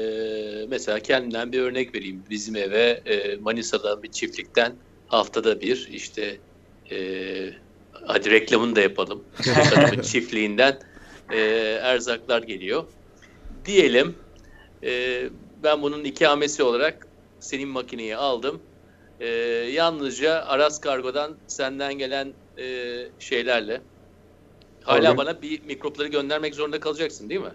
[0.69, 2.23] mesela kendimden bir örnek vereyim.
[2.29, 4.73] Bizim eve e, Manisa'da bir çiftlikten
[5.07, 6.37] haftada bir işte
[6.91, 6.97] e,
[8.05, 9.23] hadi reklamını da yapalım.
[10.03, 10.79] Çiftliğinden
[11.31, 11.39] e,
[11.81, 12.83] erzaklar geliyor.
[13.65, 14.15] Diyelim
[14.83, 15.23] e,
[15.63, 17.07] ben bunun ikamesi olarak
[17.39, 18.61] senin makineyi aldım.
[19.19, 19.27] E,
[19.71, 23.81] yalnızca Aras Kargo'dan senden gelen e, şeylerle
[24.83, 25.17] hala Olur.
[25.17, 27.53] bana bir mikropları göndermek zorunda kalacaksın değil mi?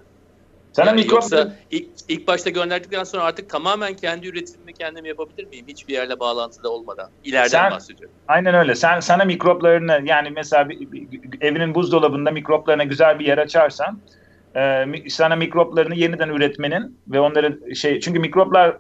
[0.73, 5.47] Sana yani mikrop yoksa ilk, ilk başta gönderdikten sonra artık tamamen kendi üretimimi kendim yapabilir
[5.47, 5.67] miyim?
[5.69, 7.11] Hiçbir yerle bağlantıda olmadan.
[7.25, 8.17] İleriden sen, bahsediyorum.
[8.29, 8.75] Aynen öyle.
[8.75, 11.09] Sen sana mikroplarını yani mesela bir, bir,
[11.41, 14.01] evinin buzdolabında mikroplarına güzel bir yer açarsan
[14.57, 18.77] e, sana mikroplarını yeniden üretmenin ve onları şey çünkü mikroplar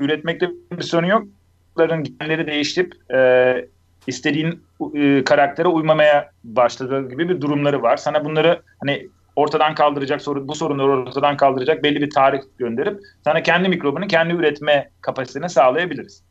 [0.00, 1.26] üretmekte bir sorun yok.
[1.68, 3.68] Mikropların genleri değiştirip e,
[4.06, 4.62] istediğin
[4.94, 7.96] e, karaktere uymamaya başladığı gibi bir durumları var.
[7.96, 13.42] Sana bunları hani ortadan kaldıracak sorun bu sorunları ortadan kaldıracak belli bir tarih gönderip sana
[13.42, 16.22] kendi mikrobunu kendi üretme kapasitesini sağlayabiliriz.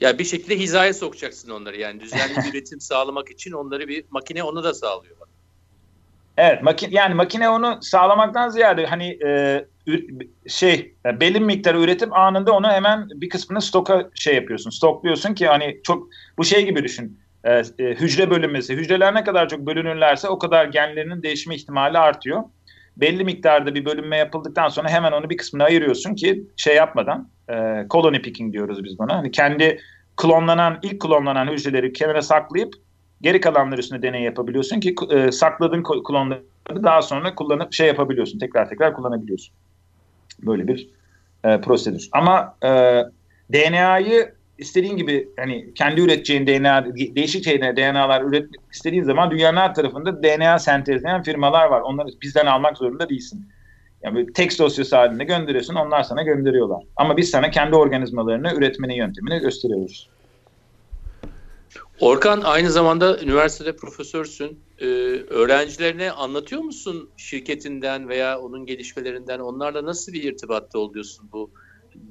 [0.00, 4.64] Ya bir şekilde hizaya sokacaksın onları yani düzenli üretim sağlamak için onları bir makine onu
[4.64, 5.16] da sağlıyor.
[6.36, 9.64] Evet makine yani makine onu sağlamaktan ziyade hani e,
[10.48, 15.46] şey belli bir miktarı üretip anında onu hemen bir kısmını stoka şey yapıyorsun stokluyorsun ki
[15.46, 16.08] hani çok
[16.38, 18.76] bu şey gibi düşün e, e, hücre bölünmesi.
[18.76, 22.42] Hücreler ne kadar çok bölünürlerse o kadar genlerinin değişme ihtimali artıyor.
[22.96, 27.86] Belli miktarda bir bölünme yapıldıktan sonra hemen onu bir kısmına ayırıyorsun ki şey yapmadan e,
[27.90, 29.16] colony picking diyoruz biz buna.
[29.16, 29.80] Hani kendi
[30.16, 32.74] klonlanan ilk klonlanan hücreleri kenara saklayıp
[33.22, 38.38] geri kalanlar üstünde deney yapabiliyorsun ki e, sakladığın klonları daha sonra kullanıp şey yapabiliyorsun.
[38.38, 39.54] Tekrar tekrar kullanabiliyorsun.
[40.42, 40.88] Böyle bir
[41.44, 42.08] e, prosedür.
[42.12, 42.68] Ama e,
[43.52, 49.74] DNA'yı istediğin gibi hani kendi üreteceğin DNA, değişik şeyler, DNA'lar üretmek istediğin zaman dünyanın her
[49.74, 51.80] tarafında DNA sentezleyen firmalar var.
[51.80, 53.48] Onları bizden almak zorunda değilsin.
[54.02, 56.82] Yani böyle tekst dosyası halinde gönderiyorsun, onlar sana gönderiyorlar.
[56.96, 60.10] Ama biz sana kendi organizmalarını üretmenin yöntemini gösteriyoruz.
[62.00, 64.60] Orkan aynı zamanda üniversitede profesörsün.
[64.78, 64.86] Ee,
[65.30, 69.38] öğrencilerine anlatıyor musun şirketinden veya onun gelişmelerinden?
[69.38, 71.50] Onlarla nasıl bir irtibatta oluyorsun bu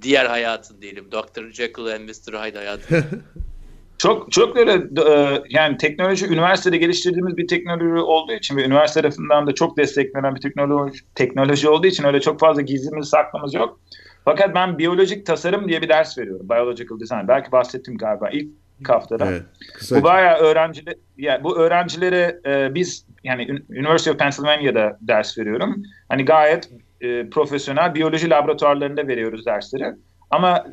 [0.01, 1.11] diğer hayatın diyelim.
[1.11, 1.51] Dr.
[1.51, 2.45] Jekyll and Mr.
[2.45, 3.05] Hyde hayatı.
[3.97, 4.71] çok çok öyle
[5.07, 10.35] e, yani teknoloji üniversitede geliştirdiğimiz bir teknoloji olduğu için ve üniversite tarafından da çok desteklenen
[10.35, 13.79] bir teknoloji teknoloji olduğu için öyle çok fazla gizlimiz saklımız yok.
[14.25, 16.49] Fakat ben biyolojik tasarım diye bir ders veriyorum.
[16.49, 17.27] Biological Design.
[17.27, 18.49] Belki bahsettim galiba ilk
[18.87, 19.25] haftada.
[19.31, 19.43] Evet,
[19.91, 25.83] bu bayağı öğrenciler yani bu öğrencilere e, biz yani University of Pennsylvania'da ders veriyorum.
[26.09, 26.69] Hani gayet
[27.01, 29.93] e, profesyonel biyoloji laboratuvarlarında veriyoruz dersleri.
[30.31, 30.65] Ama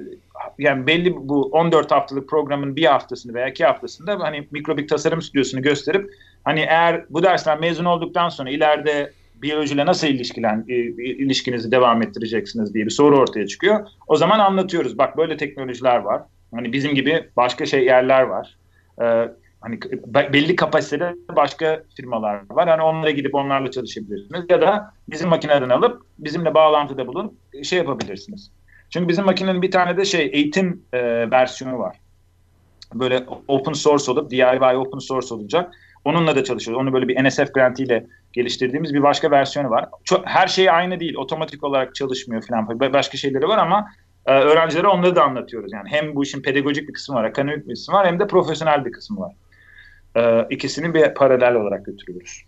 [0.59, 5.63] yani belli bu 14 haftalık programın bir haftasını veya iki haftasında hani mikrobik tasarım stüdyosunu
[5.63, 6.11] gösterip
[6.45, 9.13] hani eğer bu dersten mezun olduktan sonra ileride
[9.43, 13.87] biyolojiyle nasıl ilişkilen, e, ilişkinizi devam ettireceksiniz diye bir soru ortaya çıkıyor.
[14.07, 14.99] O zaman anlatıyoruz.
[14.99, 16.23] Bak böyle teknolojiler var.
[16.55, 18.57] Hani bizim gibi başka şey yerler var.
[19.03, 19.29] Ee,
[19.61, 19.81] hani
[20.33, 22.69] belli kapasitede başka firmalar var.
[22.69, 24.45] Hani onlara gidip onlarla çalışabilirsiniz.
[24.49, 28.51] Ya da bizim makineden alıp bizimle bağlantıda bulunup şey yapabilirsiniz.
[28.91, 31.97] Çünkü bizim makinenin bir tane de şey eğitim e, versiyonu var.
[32.95, 35.75] Böyle open source olup DIY open source olacak.
[36.05, 36.83] Onunla da çalışıyoruz.
[36.83, 39.89] Onu böyle bir NSF grantiyle geliştirdiğimiz bir başka versiyonu var.
[40.05, 41.17] Çok, her şey aynı değil.
[41.17, 42.81] Otomatik olarak çalışmıyor falan.
[42.81, 43.89] Başka şeyleri var ama
[44.27, 45.73] e, öğrencilere onları da anlatıyoruz.
[45.73, 48.85] Yani hem bu işin pedagojik bir kısmı var, akademik bir kısmı var hem de profesyonel
[48.85, 49.33] bir kısmı var.
[50.17, 52.43] E, ikisini bir paralel olarak götürüyoruz.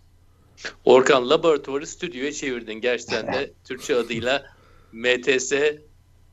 [0.85, 2.73] Orkan laboratuvarı stüdyoya çevirdin.
[2.73, 4.45] Gerçekten de Türkçe adıyla
[4.91, 5.53] MTS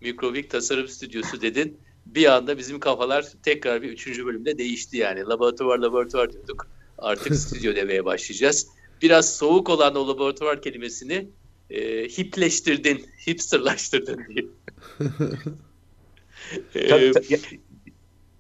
[0.01, 1.79] Mikrobik Tasarım Stüdyosu dedin.
[2.07, 5.21] Bir anda bizim kafalar tekrar bir üçüncü bölümde değişti yani.
[5.21, 6.67] Laboratuvar laboratuvar diyorduk.
[6.99, 8.67] Artık stüdyo demeye başlayacağız.
[9.03, 11.29] Biraz soğuk olan o laboratuvar kelimesini
[11.71, 14.45] e, hipleştirdin, hipsterlaştırdın diye.
[16.75, 17.13] e,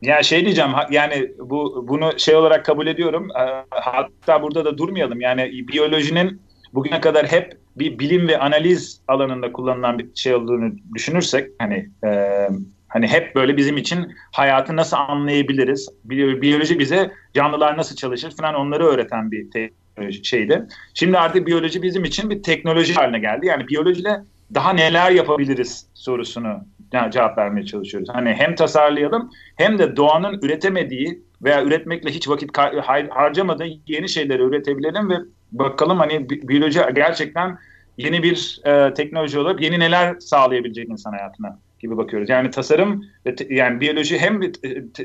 [0.02, 3.28] ya şey diyeceğim yani bu bunu şey olarak kabul ediyorum.
[3.30, 5.20] Ee, hatta burada da durmayalım.
[5.20, 6.40] Yani biyolojinin
[6.74, 12.30] bugüne kadar hep bir bilim ve analiz alanında kullanılan bir şey olduğunu düşünürsek hani e,
[12.88, 15.88] hani hep böyle bizim için hayatı nasıl anlayabiliriz?
[16.04, 19.46] Biyoloji bize canlılar nasıl çalışır falan onları öğreten bir
[20.22, 20.66] şeydi.
[20.94, 23.46] Şimdi artık biyoloji bizim için bir teknoloji haline geldi.
[23.46, 24.22] Yani biyolojiyle
[24.54, 26.64] daha neler yapabiliriz sorusunu
[27.10, 28.08] cevap vermeye çalışıyoruz.
[28.12, 32.58] Hani hem tasarlayalım hem de doğanın üretemediği veya üretmekle hiç vakit
[33.10, 35.14] harcamadığı yeni şeyleri üretebilelim ve
[35.52, 37.58] bakalım hani biyoloji gerçekten
[37.98, 42.28] yeni bir e, teknoloji olup yeni neler sağlayabilecek insan hayatına gibi bakıyoruz.
[42.28, 43.04] Yani tasarım
[43.48, 44.52] yani biyoloji hem bir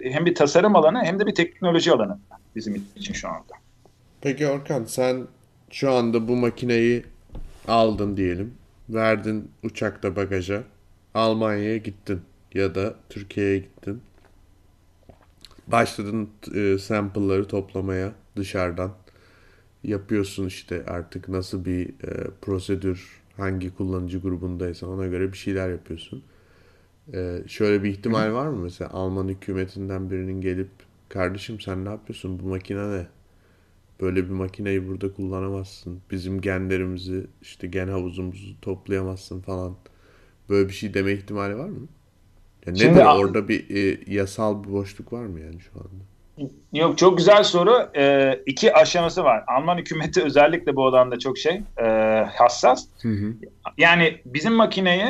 [0.03, 2.19] hem bir tasarım alanı hem de bir teknoloji alanı
[2.55, 3.53] bizim için şu anda.
[4.21, 5.27] Peki Orkan sen
[5.71, 7.03] şu anda bu makineyi
[7.67, 8.53] aldın diyelim.
[8.89, 10.63] Verdin uçakta bagaja.
[11.13, 12.21] Almanya'ya gittin
[12.53, 14.01] ya da Türkiye'ye gittin.
[15.67, 18.91] Başladın e, sample'ları toplamaya dışarıdan.
[19.83, 26.23] Yapıyorsun işte artık nasıl bir e, prosedür, hangi kullanıcı grubundaysan ona göre bir şeyler yapıyorsun.
[27.13, 30.69] E, şöyle bir ihtimal var mı mesela Alman hükümetinden birinin gelip
[31.09, 33.07] kardeşim sen ne yapıyorsun bu makine ne?
[34.01, 36.01] Böyle bir makineyi burada kullanamazsın.
[36.11, 39.75] Bizim genlerimizi işte gen havuzumuzu toplayamazsın falan.
[40.51, 41.87] Böyle bir şey deme ihtimali var mı?
[42.65, 46.03] Ya nedir Şimdi, orada bir e, yasal bir boşluk var mı yani şu anda?
[46.73, 47.89] Yok çok güzel soru.
[47.95, 49.43] Ee, iki aşaması var.
[49.47, 51.85] Alman hükümeti özellikle bu alanda çok şey e,
[52.33, 52.85] hassas.
[53.01, 53.33] Hı hı.
[53.77, 55.05] Yani bizim makineyi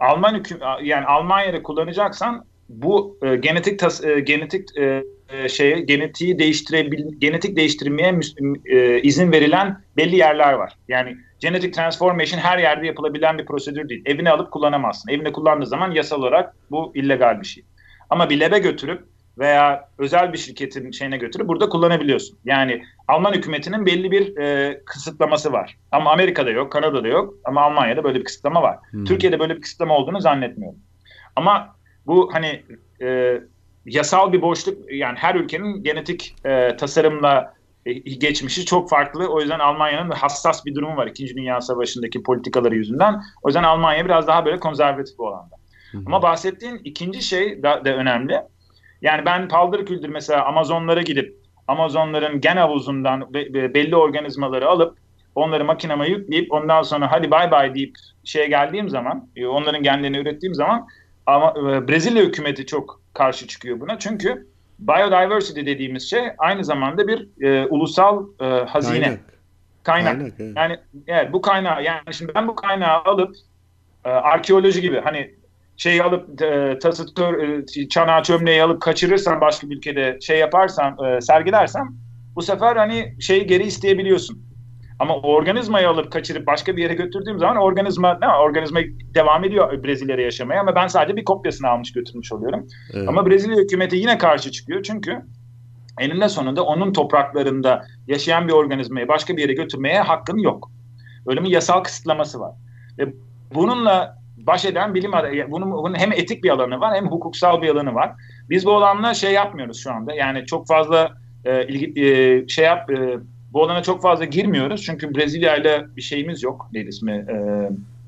[0.00, 6.38] Alman hüküm yani Almanya'da kullanacaksan bu e, genetik tas, e, genetik e, e şeye genetiği
[6.38, 8.20] değiştirebil genetik değiştirmeye
[8.64, 10.72] e, izin verilen belli yerler var.
[10.88, 14.02] Yani genetic transformation her yerde yapılabilen bir prosedür değil.
[14.06, 15.10] Evine alıp kullanamazsın.
[15.10, 17.64] Evine kullandığı zaman yasal olarak bu illegal bir şey.
[18.10, 19.02] Ama bir lebe götürüp
[19.38, 22.38] veya özel bir şirketin şeyine götürüp burada kullanabiliyorsun.
[22.44, 25.76] Yani Alman hükümetinin belli bir e, kısıtlaması var.
[25.92, 28.78] Ama Amerika'da yok, Kanada'da yok ama Almanya'da böyle bir kısıtlama var.
[28.90, 29.04] Hmm.
[29.04, 30.78] Türkiye'de böyle bir kısıtlama olduğunu zannetmiyorum.
[31.36, 31.75] Ama
[32.06, 32.62] bu hani
[33.02, 33.40] e,
[33.86, 37.54] yasal bir boşluk yani her ülkenin genetik e, tasarımla
[37.86, 39.28] e, geçmişi çok farklı.
[39.28, 43.22] O yüzden Almanya'nın hassas bir durumu var İkinci Dünya Savaşı'ndaki politikaları yüzünden.
[43.42, 45.56] O yüzden Almanya biraz daha böyle konservatif bu alanda.
[46.06, 48.40] Ama bahsettiğin ikinci şey da, da önemli.
[49.02, 51.36] Yani ben paldır küldür mesela Amazonlara gidip
[51.68, 54.98] Amazonların gen havuzundan be, be, belli organizmaları alıp
[55.34, 60.18] onları makineme yükleyip ondan sonra hadi bay bay deyip şeye geldiğim zaman e, onların genlerini
[60.18, 60.86] ürettiğim zaman
[61.26, 63.98] ama e, Brezilya hükümeti çok karşı çıkıyor buna.
[63.98, 64.46] Çünkü
[64.78, 69.00] biodiversity dediğimiz şey aynı zamanda bir e, ulusal e, hazine.
[69.00, 69.20] Kaynak.
[69.82, 70.16] Kaynak.
[70.16, 70.56] Kaynak evet.
[70.56, 73.36] Yani evet bu kaynağı yani şimdi ben bu kaynağı alıp
[74.04, 75.34] e, arkeoloji gibi hani
[75.76, 80.96] şeyi alıp e, tası tör, e, çanağı çömleği alıp kaçırırsan başka bir ülkede şey yaparsan
[81.04, 81.86] e, sergilersen
[82.36, 84.46] bu sefer hani şeyi geri isteyebiliyorsun.
[84.98, 88.80] Ama organizmayı alıp kaçırıp başka bir yere götürdüğüm zaman organizma ne organizma
[89.14, 92.66] devam ediyor Brezilya'da yaşamaya ama ben sadece bir kopyasını almış götürmüş oluyorum.
[92.94, 93.08] Evet.
[93.08, 95.22] Ama Brezilya hükümeti yine karşı çıkıyor çünkü
[96.00, 100.70] eninde sonunda onun topraklarında yaşayan bir organizmayı başka bir yere götürmeye hakkın yok.
[101.26, 102.52] Öyle bir yasal kısıtlaması var.
[102.98, 103.12] Ve
[103.54, 105.12] bununla baş eden bilim
[105.48, 108.12] bunun, bunun hem etik bir alanı var hem hukuksal bir alanı var.
[108.50, 110.14] Biz bu alanla şey yapmıyoruz şu anda.
[110.14, 111.12] Yani çok fazla
[111.44, 113.18] e, ilgi e, şey yap e,
[113.56, 114.82] bu alana çok fazla girmiyoruz.
[114.82, 116.68] Çünkü Brezilya ile bir şeyimiz yok.
[116.72, 117.12] Neydi ismi?
[117.12, 117.36] E,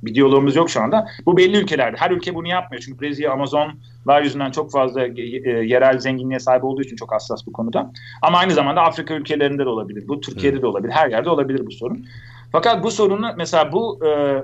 [0.02, 1.06] bir diyalogumuz yok şu anda.
[1.26, 1.96] Bu belli ülkelerde.
[1.96, 2.82] Her ülke bunu yapmıyor.
[2.82, 5.10] Çünkü Brezilya Amazonlar yüzünden çok fazla e,
[5.50, 7.92] yerel zenginliğe sahip olduğu için çok hassas bu konuda.
[8.22, 10.08] Ama aynı zamanda Afrika ülkelerinde de olabilir.
[10.08, 10.62] Bu Türkiye'de evet.
[10.62, 10.92] de olabilir.
[10.92, 12.06] Her yerde olabilir bu sorun.
[12.52, 14.42] Fakat bu sorunu mesela bu e,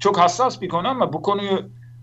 [0.00, 1.60] çok hassas bir konu ama bu konuyu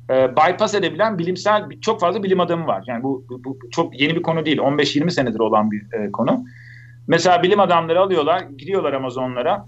[0.09, 2.83] e, bypass edebilen bilimsel çok fazla bilim adamı var.
[2.87, 4.57] Yani bu, bu, bu çok yeni bir konu değil.
[4.57, 6.45] 15-20 senedir olan bir e, konu.
[7.07, 9.65] Mesela bilim adamları alıyorlar, gidiyorlar Amazonlara.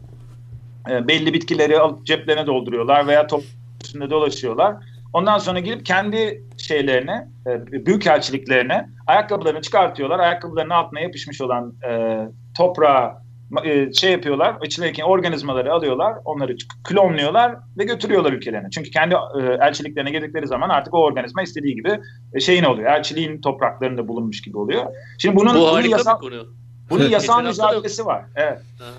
[0.89, 3.43] E, belli bitkileri alıp ceplerine dolduruyorlar veya top
[3.84, 4.76] üstünde dolaşıyorlar.
[5.14, 10.20] Ondan sonra gidip kendi şeylerine, e, büyük elçiliklerine ayakkabılarını çıkartıyorlar.
[10.20, 12.20] Ayakkabılarının altına yapışmış olan e,
[12.57, 13.26] toprağa
[13.64, 18.68] e, şey yapıyorlar, içindeki organizmaları alıyorlar, onları klonluyorlar ve götürüyorlar ülkelerine.
[18.70, 21.99] Çünkü kendi e, elçiliklerine girdikleri zaman artık o organizma istediği gibi
[22.34, 22.91] e, şeyin oluyor.
[22.91, 24.86] Elçiliğin topraklarında bulunmuş gibi oluyor.
[25.20, 26.22] Şimdi bunun, Bu bunun yasal,
[26.90, 28.26] bunun yasal mücadelesi var.
[28.36, 28.62] Evet.
[28.82, 28.92] Aha.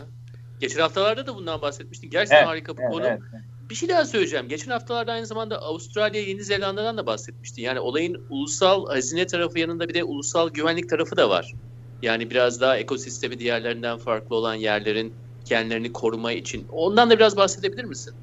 [0.60, 2.10] Geçen haftalarda da bundan bahsetmiştin.
[2.10, 3.06] Gerçekten evet, harika bir evet, konu.
[3.06, 3.44] Evet, evet.
[3.70, 4.48] Bir şey daha söyleyeceğim.
[4.48, 7.62] Geçen haftalarda aynı zamanda Avustralya, Yeni Zelanda'dan da bahsetmiştin.
[7.62, 11.54] Yani olayın ulusal hazine tarafı yanında bir de ulusal güvenlik tarafı da var.
[12.02, 15.14] Yani biraz daha ekosistemi diğerlerinden farklı olan yerlerin
[15.44, 16.66] genlerini koruma için.
[16.72, 18.14] Ondan da biraz bahsedebilir misin?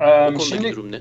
[0.00, 1.00] Ee, şimdi, durum ne?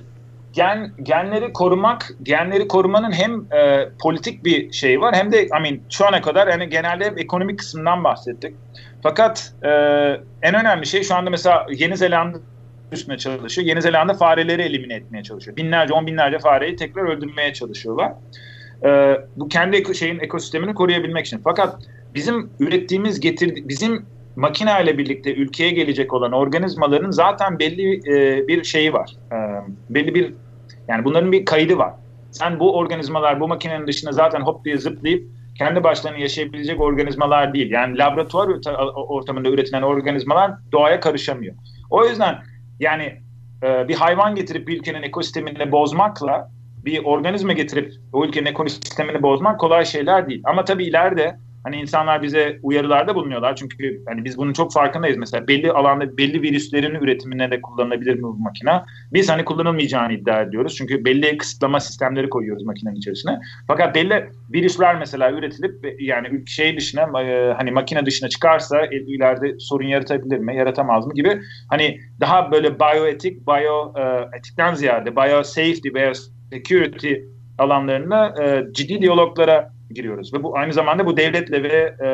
[0.56, 5.80] Gen, genleri korumak, genleri korumanın hem e, politik bir şey var hem de I mean,
[5.90, 8.56] şu ana kadar yani genelde hep ekonomik kısmından bahsettik.
[9.04, 9.70] Fakat e,
[10.42, 12.38] en önemli şey şu anda mesela Yeni Zelanda
[12.92, 13.68] üstüne çalışıyor.
[13.68, 15.58] Yeni Zelanda fareleri elimine etmeye çalışıyor.
[15.58, 18.12] Binlerce, on binlerce fareyi tekrar öldürmeye çalışıyorlar.
[18.86, 21.42] E, bu kendi eko, şeyin ekosistemini koruyabilmek için.
[21.44, 21.78] Fakat
[22.14, 28.64] bizim ürettiğimiz getirdi bizim makine ile birlikte ülkeye gelecek olan organizmaların zaten belli e, bir
[28.64, 29.12] şeyi var.
[29.32, 29.38] E,
[29.90, 30.34] belli bir
[30.88, 31.94] yani bunların bir kaydı var.
[32.32, 35.28] Sen bu organizmalar bu makinenin dışına zaten hop diye zıplayıp
[35.58, 37.72] kendi başlarına yaşayabilecek organizmalar değil.
[37.72, 38.50] Yani laboratuvar
[38.96, 41.56] ortamında üretilen organizmalar doğaya karışamıyor.
[41.90, 42.36] O yüzden
[42.80, 43.22] yani
[43.64, 46.52] e, bir hayvan getirip bir ülkenin ekosistemini bozmakla
[46.86, 50.42] bir organizma getirip o ülkenin ekosistemini bozmak kolay şeyler değil.
[50.46, 53.56] Ama tabii ileride hani insanlar bize uyarılarda bulunuyorlar.
[53.56, 55.18] Çünkü hani biz bunun çok farkındayız.
[55.18, 58.82] Mesela belli alanda belli virüslerin üretimine de kullanılabilir mi bu makine?
[59.14, 60.76] Biz hani kullanılmayacağını iddia ediyoruz.
[60.78, 63.40] Çünkü belli kısıtlama sistemleri koyuyoruz makinenin içerisine.
[63.68, 69.88] Fakat belli virüsler mesela üretilip yani şey dışına e, hani makine dışına çıkarsa ileride sorun
[69.88, 75.90] yaratabilir mi, yaratamaz mı gibi hani daha böyle bioetik, bio e, etikten ziyade bio safety,
[75.90, 76.14] bio
[76.52, 77.14] security
[77.58, 80.34] alanlarında e, ciddi diyaloglara giriyoruz.
[80.34, 82.10] Ve bu aynı zamanda bu devletle ve e,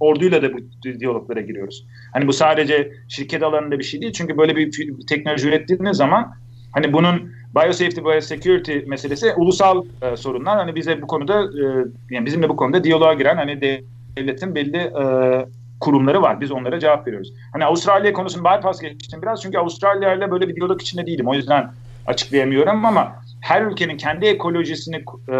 [0.00, 0.58] orduyla da bu
[1.00, 1.86] diyaloglara giriyoruz.
[2.12, 4.12] Hani bu sadece şirket alanında bir şey değil.
[4.12, 4.70] Çünkü böyle bir,
[5.08, 6.34] teknoloji ürettiğiniz zaman
[6.72, 10.56] hani bunun biosafety, biosecurity meselesi ulusal e, sorunlar.
[10.56, 11.64] Hani bize bu konuda e,
[12.10, 13.60] yani bizimle bu konuda diyaloğa giren hani
[14.16, 15.04] devletin belli e,
[15.80, 16.40] kurumları var.
[16.40, 17.32] Biz onlara cevap veriyoruz.
[17.52, 21.28] Hani Avustralya konusunu bypass geçtim biraz çünkü Avustralya ile böyle bir diyalog içinde değilim.
[21.28, 21.70] O yüzden
[22.06, 23.12] açıklayamıyorum ama
[23.46, 25.38] her ülkenin kendi ekolojisini e,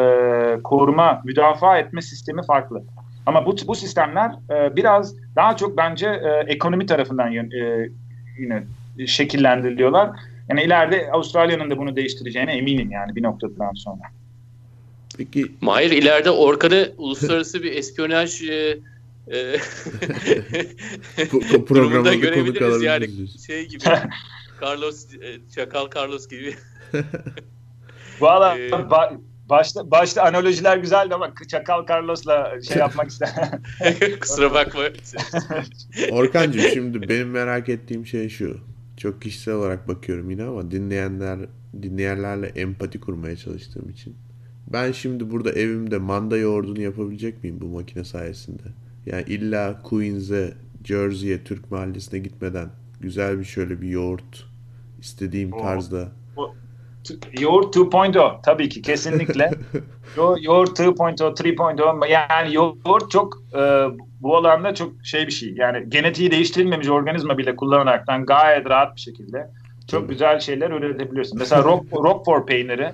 [0.65, 2.83] koruma, müdafaa etme sistemi farklı.
[3.27, 7.91] Ama bu bu sistemler e, biraz daha çok bence e, ekonomi tarafından e,
[8.39, 8.63] yine
[9.07, 10.11] şekillendiriliyorlar.
[10.49, 14.03] Yani ileride Avustralya'nın da bunu değiştireceğine eminim yani bir noktadan sonra.
[15.19, 18.79] Peki Mahir ileride Orkan'ı uluslararası bir espiyonaj e,
[19.29, 19.37] e,
[21.69, 23.09] durumunda görebiliriz yani
[23.47, 23.85] şey gibi
[24.63, 26.55] Carlos e, Çakal Carlos gibi
[28.21, 33.31] Valla ee, ba- başta, başta analojiler güzeldi ama Çakal Carlos'la şey yapmak ister.
[34.21, 34.81] Kusura bakma.
[36.11, 38.59] Orkancığım şimdi benim merak ettiğim şey şu.
[38.97, 41.39] Çok kişisel olarak bakıyorum yine ama dinleyenler
[41.83, 44.15] dinleyenlerle empati kurmaya çalıştığım için.
[44.73, 48.63] Ben şimdi burada evimde manda yoğurdunu yapabilecek miyim bu makine sayesinde?
[49.07, 50.55] Yani illa Queens'e,
[50.85, 52.69] Jersey'ye, Türk mahallesine gitmeden
[53.01, 54.47] güzel bir şöyle bir yoğurt
[55.01, 56.13] istediğim tarzda
[57.41, 59.51] Yoğurt 2.0 tabii ki kesinlikle.
[60.41, 63.85] yoğurt 2.0, 3.0 yani yoğurt çok e,
[64.21, 65.53] bu alanda çok şey bir şey.
[65.57, 69.51] Yani genetiği değiştirilmemiş organizma bile kullanaraktan gayet rahat bir şekilde
[69.91, 70.13] çok tabii.
[70.13, 71.39] güzel şeyler üretebiliyorsun.
[71.39, 72.93] Mesela rock, Roquefort peyniri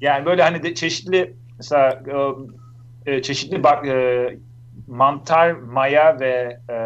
[0.00, 2.02] yani böyle hani de çeşitli mesela
[3.06, 4.38] e, e, çeşitli bak, e,
[4.86, 6.76] mantar, maya ve e,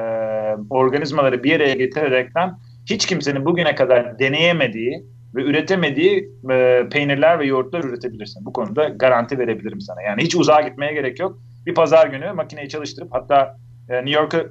[0.71, 5.05] organizmaları bir araya getirerekten hiç kimsenin bugüne kadar deneyemediği
[5.35, 8.45] ve üretemediği e, peynirler ve yoğurtlar üretebilirsin.
[8.45, 10.03] Bu konuda garanti verebilirim sana.
[10.03, 11.39] Yani hiç uzağa gitmeye gerek yok.
[11.67, 13.57] Bir pazar günü makineyi çalıştırıp hatta
[13.89, 14.45] e, New York'a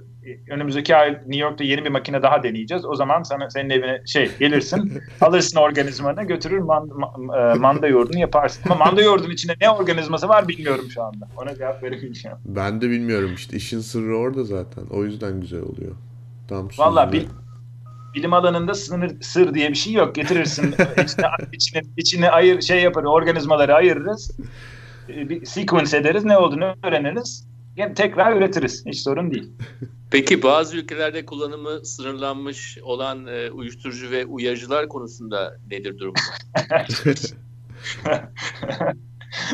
[0.49, 2.85] önümüzdeki ay New York'ta yeni bir makine daha deneyeceğiz.
[2.85, 8.19] O zaman sana senin evine şey gelirsin, alırsın organizmanı, götürür man, ma, e, manda yoğurdunu
[8.19, 8.63] yaparsın.
[8.65, 11.27] Ama manda yoğurdunun içinde ne organizması var bilmiyorum şu anda.
[11.37, 12.37] Ona cevap veremeyeceğim.
[12.45, 13.57] Ben de bilmiyorum işte.
[13.57, 14.83] işin sırrı orada zaten.
[14.91, 15.95] O yüzden güzel oluyor.
[16.47, 17.25] Tam Valla bil,
[18.13, 20.15] bilim alanında sınır sır diye bir şey yok.
[20.15, 24.31] Getirirsin içine, içine, içine ayır şey yapar organizmaları ayırırız.
[25.09, 26.25] E, bir sequence ederiz.
[26.25, 27.47] Ne olduğunu öğreniriz.
[27.77, 28.85] Yani tekrar üretiriz.
[28.85, 29.49] Hiç sorun değil.
[30.11, 36.13] Peki bazı ülkelerde kullanımı sınırlanmış olan e, uyuşturucu ve uyarıcılar konusunda nedir durum?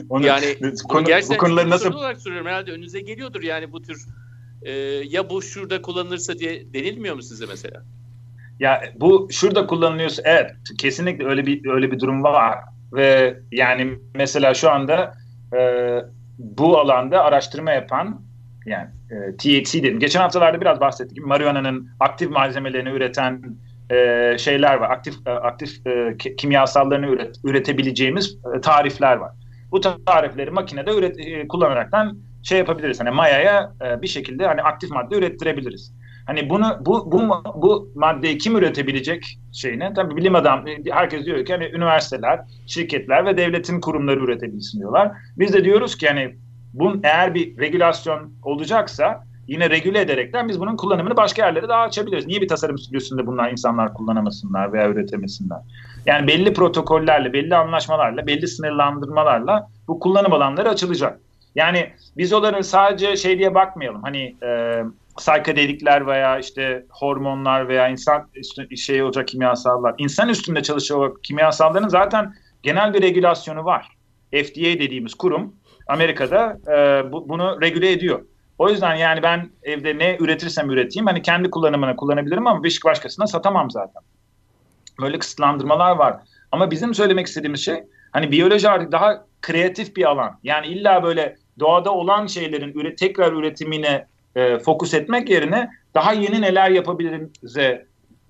[0.10, 0.58] Onu, yani
[0.90, 4.06] konu, gerçekten bu konuları nasıl olarak soruyorum herhalde önünüze geliyordur yani bu tür
[4.62, 4.72] e,
[5.08, 7.84] ya bu şurada kullanılırsa diye denilmiyor mu size mesela?
[8.60, 12.60] Ya bu şurada kullanılıyorsa evet kesinlikle öyle bir öyle bir durum var
[12.94, 15.14] ve yani mesela şu anda
[15.58, 15.60] e,
[16.38, 18.22] bu alanda araştırma yapan
[18.66, 20.00] yani e, THC dedim.
[20.00, 21.26] Geçen haftalarda biraz bahsettik.
[21.26, 23.42] Marihuana'nın aktif malzemelerini üreten
[23.90, 24.90] e, şeyler var.
[24.90, 29.32] Aktif e, aktif e, kimyasallarını üret, üretebileceğimiz e, tarifler var.
[29.72, 33.00] Bu tarifleri makinede üret, e, kullanaraktan şey yapabiliriz.
[33.00, 35.94] Hani mayaya e, bir şekilde hani aktif madde ürettirebiliriz.
[36.26, 39.94] Hani bunu bu bu bu maddeyi kim üretebilecek şeyine?
[39.94, 45.12] Tabii bilim adam herkes diyor ki hani üniversiteler, şirketler ve devletin kurumları üretebilsin diyorlar.
[45.38, 46.36] Biz de diyoruz ki hani
[46.74, 52.28] bunun eğer bir regülasyon olacaksa yine regüle ederekten biz bunun kullanımını başka yerlere daha açabiliriz.
[52.28, 55.58] Niye bir tasarım stüdyosunda bunlar insanlar kullanamasınlar veya üretemesinler?
[56.06, 61.20] Yani belli protokollerle, belli anlaşmalarla, belli sınırlandırmalarla bu kullanım alanları açılacak.
[61.56, 64.02] Yani biz onların sadece şey diye bakmayalım.
[64.04, 64.82] Hani e,
[65.18, 69.96] saykadelikler veya işte hormonlar veya insan üstü, şey olacak kimyasallar.
[69.98, 73.88] İnsan üstünde çalışan kimyasalların zaten genel bir regülasyonu var.
[74.32, 75.56] FDA dediğimiz kurum
[75.88, 78.26] Amerika'da e, bu, bunu regüle ediyor.
[78.58, 83.28] O yüzden yani ben evde ne üretirsem üreteyim hani kendi kullanımına kullanabilirim ama bir başkasına
[83.28, 84.04] satamam zaten.
[85.02, 86.18] Böyle kısıtlandırmalar var.
[86.52, 90.40] Ama bizim söylemek istediğimiz şey hani biyoloji artık daha kreatif bir alan.
[90.44, 96.42] Yani illa böyle doğada olan şeylerin üre, tekrar üretimine e, fokus etmek yerine daha yeni
[96.42, 97.86] neler yapabiliriz'e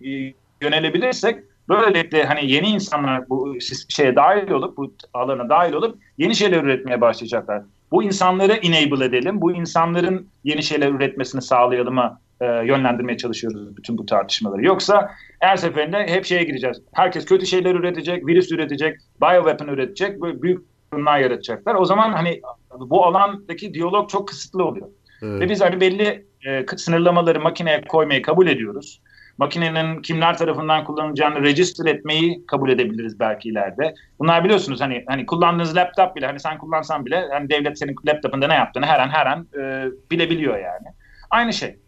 [0.06, 3.58] e, yönelebilirsek böylelikle hani yeni insanlar bu
[3.90, 7.64] şeye dahil olup bu alana dahil olup yeni şeyler üretmeye başlayacaklar.
[7.92, 14.06] Bu insanları enable edelim, bu insanların yeni şeyler üretmesini sağlayalım'a e, yönlendirmeye çalışıyoruz bütün bu
[14.06, 14.66] tartışmaları.
[14.66, 16.82] Yoksa her seferinde hep şeye gireceğiz.
[16.94, 21.76] Herkes kötü şeyler üretecek, virüs üretecek, bioweapon üretecek, büyük sorunlar yaratacaklar.
[21.76, 22.42] O zaman hani
[22.80, 24.88] bu alandaki diyalog çok kısıtlı oluyor.
[25.26, 25.42] Evet.
[25.42, 29.02] Ve biz hani belli e, sınırlamaları makineye koymayı kabul ediyoruz.
[29.38, 33.94] Makinenin kimler tarafından kullanılacağını register etmeyi kabul edebiliriz belki ileride.
[34.20, 38.48] Bunlar biliyorsunuz hani hani kullandığınız laptop bile hani sen kullansan bile hani devlet senin laptopunda
[38.48, 40.88] ne yaptığını her an her an e, bilebiliyor yani.
[41.30, 41.80] Aynı şey.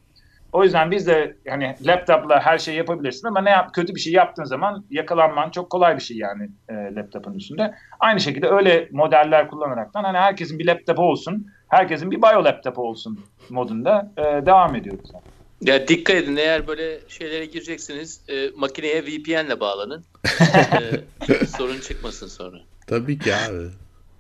[0.54, 4.14] O yüzden biz de hani laptopla her şeyi yapabilirsin ama ne yap kötü bir şey
[4.14, 7.74] yaptığın zaman yakalanman çok kolay bir şey yani e, laptopun üstünde.
[8.00, 13.20] Aynı şekilde öyle modeller kullanaraktan hani herkesin bir laptopu olsun, herkesin bir bio laptopu olsun
[13.50, 15.10] modunda e, devam ediyoruz.
[15.14, 15.24] Yani.
[15.62, 20.06] Ya dikkat edin eğer böyle şeylere gireceksiniz e, makineye VPN'le bağlanın.
[21.30, 22.58] e, sorun çıkmasın sonra.
[22.88, 23.68] Tabii ki abi.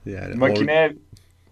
[0.05, 0.95] Yani makineye or-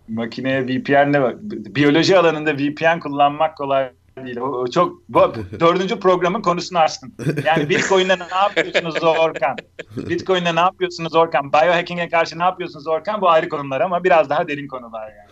[0.07, 1.35] makineye VPN'le
[1.75, 3.91] biyoloji alanında VPN kullanmak kolay
[4.25, 4.37] değil.
[4.37, 5.19] O, çok bu
[5.59, 7.13] dördüncü programın konusunu açtın.
[7.45, 9.55] Yani Bitcoin'de ne yapıyorsunuz Orkan?
[9.97, 11.53] Bitcoin'de ne yapıyorsunuz Orkan?
[11.53, 13.21] Biohacking'e karşı ne yapıyorsunuz Orkan?
[13.21, 15.29] Bu ayrı konular ama biraz daha derin konular yani.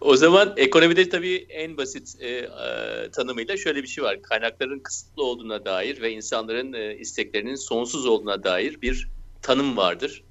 [0.00, 2.48] O zaman ekonomide tabii en basit e, e,
[3.12, 4.22] tanımıyla şöyle bir şey var.
[4.22, 9.08] Kaynakların kısıtlı olduğuna dair ve insanların e, isteklerinin sonsuz olduğuna dair bir
[9.42, 10.24] tanım vardır.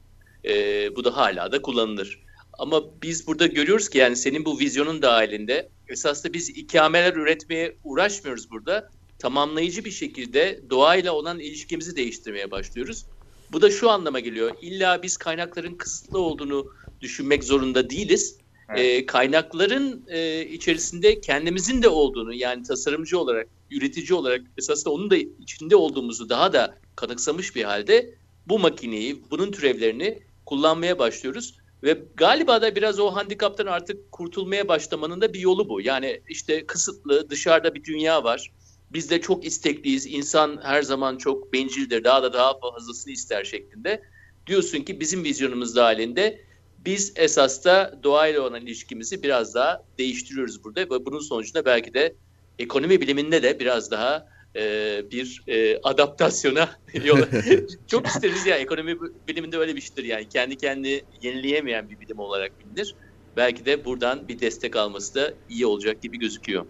[0.45, 2.19] E, bu da hala da kullanılır.
[2.53, 8.51] Ama biz burada görüyoruz ki yani senin bu vizyonun dahilinde esasında biz ikameler üretmeye uğraşmıyoruz
[8.51, 8.89] burada.
[9.19, 13.05] Tamamlayıcı bir şekilde doğayla olan ilişkimizi değiştirmeye başlıyoruz.
[13.51, 14.51] Bu da şu anlama geliyor.
[14.61, 16.67] İlla biz kaynakların kısıtlı olduğunu
[17.01, 18.37] düşünmek zorunda değiliz.
[18.69, 18.79] Evet.
[18.79, 25.15] E, kaynakların e, içerisinde kendimizin de olduğunu yani tasarımcı olarak, üretici olarak esasında onun da
[25.17, 28.13] içinde olduğumuzu daha da kanıksamış bir halde
[28.47, 31.55] bu makineyi, bunun türevlerini kullanmaya başlıyoruz.
[31.83, 35.81] Ve galiba da biraz o handikaptan artık kurtulmaya başlamanın da bir yolu bu.
[35.81, 38.51] Yani işte kısıtlı dışarıda bir dünya var.
[38.93, 40.05] Biz de çok istekliyiz.
[40.07, 42.03] İnsan her zaman çok bencildir.
[42.03, 44.01] Daha da daha fazlasını ister şeklinde.
[44.47, 46.41] Diyorsun ki bizim vizyonumuz dahilinde
[46.85, 50.81] biz esas da doğayla olan ilişkimizi biraz daha değiştiriyoruz burada.
[50.81, 52.15] Ve bunun sonucunda belki de
[52.59, 54.25] ekonomi biliminde de biraz daha
[54.55, 56.69] e, bir e, adaptasyona
[57.03, 57.19] yol.
[57.87, 58.95] Çok isteriz ya ekonomi
[59.27, 62.95] biliminde öyle bir şeydir yani kendi kendi yenileyemeyen bir bilim olarak bilinir.
[63.35, 66.65] Belki de buradan bir destek alması da iyi olacak gibi gözüküyor.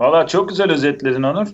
[0.00, 1.48] Valla çok güzel özetledin Onur.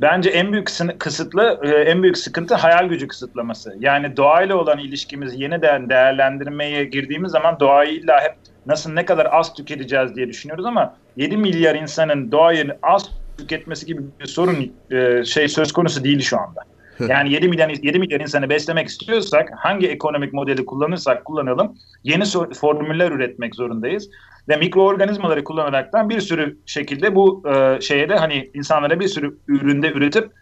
[0.00, 0.68] Bence en büyük
[0.98, 3.76] kısıtlı, e, en büyük sıkıntı hayal gücü kısıtlaması.
[3.80, 8.34] Yani doğayla olan ilişkimizi yeniden değerlendirmeye girdiğimiz zaman doğayı illa hep
[8.66, 14.02] nasıl ne kadar az tüketeceğiz diye düşünüyoruz ama 7 milyar insanın doğayı az tüketmesi gibi
[14.20, 16.60] bir sorun e, şey söz konusu değil şu anda.
[17.08, 21.74] Yani 7 milyar 7 milyar insanı beslemek istiyorsak hangi ekonomik modeli kullanırsak kullanalım
[22.04, 22.24] yeni
[22.54, 24.10] formüller üretmek zorundayız
[24.48, 29.92] ve mikroorganizmaları kullanaraktan bir sürü şekilde bu e, şeye de hani insanlara bir sürü üründe
[29.92, 30.32] üretip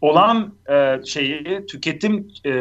[0.00, 2.52] olan e, şeyi tüketim e,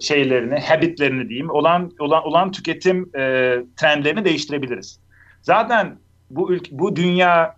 [0.00, 5.00] şeylerini, habitlerini diyeyim, olan olan olan tüketim e, trendlerini değiştirebiliriz.
[5.42, 5.98] Zaten
[6.30, 7.56] bu ülke, bu dünya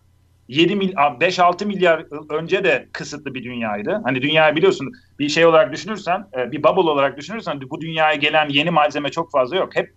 [0.49, 4.01] 7 mil 5-6 milyar önce de kısıtlı bir dünyaydı.
[4.05, 8.49] Hani dünyayı biliyorsun bir şey olarak düşünürsen, e, bir bubble olarak düşünürsen bu dünyaya gelen
[8.49, 9.77] yeni malzeme çok fazla yok.
[9.77, 9.93] Hep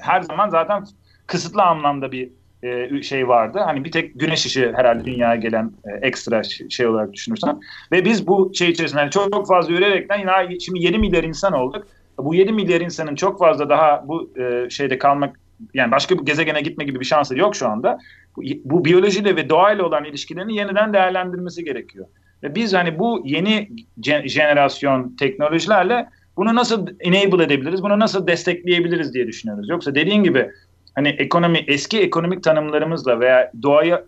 [0.00, 0.84] her zaman zaten
[1.26, 2.30] kısıtlı anlamda bir
[2.64, 3.58] e, şey vardı.
[3.64, 7.60] Hani bir tek güneş ışığı herhalde dünyaya gelen e, ekstra şey olarak düşünürsen.
[7.92, 11.52] Ve biz bu şey içerisinde yani çok, çok fazla üreyerekten yine şimdi 7 milyar insan
[11.52, 11.86] olduk.
[12.18, 15.40] Bu 7 milyar insanın çok fazla daha bu e, şeyde kalmak
[15.74, 17.98] yani başka bir gezegene gitme gibi bir şansı yok şu anda.
[18.36, 22.06] Bu, bu biyolojiyle ve doğayla olan ilişkilerini yeniden değerlendirmesi gerekiyor.
[22.42, 23.68] Ve biz hani bu yeni
[24.26, 29.68] jenerasyon teknolojilerle bunu nasıl enable edebiliriz, bunu nasıl destekleyebiliriz diye düşünüyoruz.
[29.68, 30.50] Yoksa dediğin gibi
[30.94, 34.04] hani ekonomi eski ekonomik tanımlarımızla veya doğayı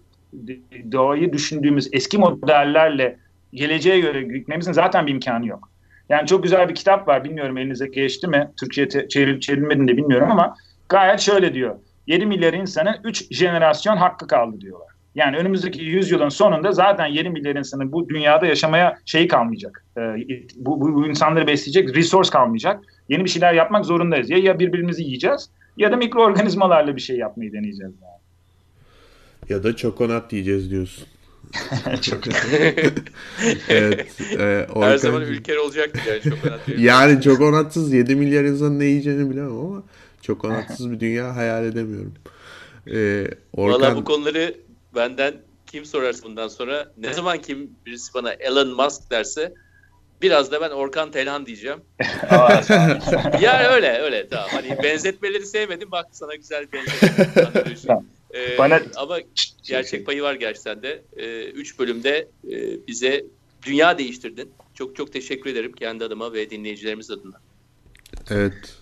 [0.93, 3.17] doğayı düşündüğümüz eski modellerle
[3.53, 5.69] geleceğe göre gitmemizin zaten bir imkanı yok.
[6.09, 7.25] Yani çok güzel bir kitap var.
[7.25, 8.51] Bilmiyorum elinize geçti mi?
[8.61, 10.57] Türkçe'ye çevrilip çevrilmedi de bilmiyorum ama
[10.89, 11.77] gayet şöyle diyor.
[12.07, 14.89] 7 milyar insanın 3 jenerasyon hakkı kaldı diyorlar.
[15.15, 19.85] Yani önümüzdeki 100 yılın sonunda zaten 7 milyar insanın bu dünyada yaşamaya şeyi kalmayacak.
[19.99, 20.01] Ee,
[20.57, 22.81] bu, bu, bu insanları besleyecek resource kalmayacak.
[23.09, 24.31] Yeni bir şeyler yapmak zorundayız.
[24.31, 27.93] Ya, ya birbirimizi yiyeceğiz ya da mikroorganizmalarla bir şey yapmayı deneyeceğiz.
[28.03, 28.17] Yani.
[29.49, 31.07] Ya da çokonat diyeceğiz diyorsun.
[32.03, 32.21] Çok
[33.69, 34.07] Evet.
[34.31, 36.61] e, Her Orkancığım- zaman ülker olacaktır yani çokonat.
[36.79, 39.83] Yani çokonatsız 7 milyar insanın ne yiyeceğini bilemem ama
[40.23, 42.15] çokonatsız bir dünya hayal edemiyorum.
[42.93, 44.55] Ee, Orkan, Valla bu konuları
[44.95, 45.35] benden
[45.67, 49.55] kim sorarsa bundan sonra ne zaman kim birisi bana Elon Musk derse
[50.23, 51.79] biraz da ben Orkan Telhan diyeceğim.
[52.31, 53.43] Aa, sağ ol.
[53.43, 54.49] Ya öyle öyle tamam.
[54.51, 55.91] Hani benzetmeleri sevmedim.
[55.91, 57.75] Bak sana güzel bir benzetme.
[57.87, 58.05] Tamam.
[58.35, 59.19] Ee, Bana- ama
[59.69, 61.03] gerçek payı var gerçekten de.
[61.17, 63.25] Ee, üç bölümde e, bize
[63.67, 64.51] dünya değiştirdin.
[64.75, 67.41] Çok çok teşekkür ederim kendi adıma ve dinleyicilerimiz adına.
[68.31, 68.79] evet.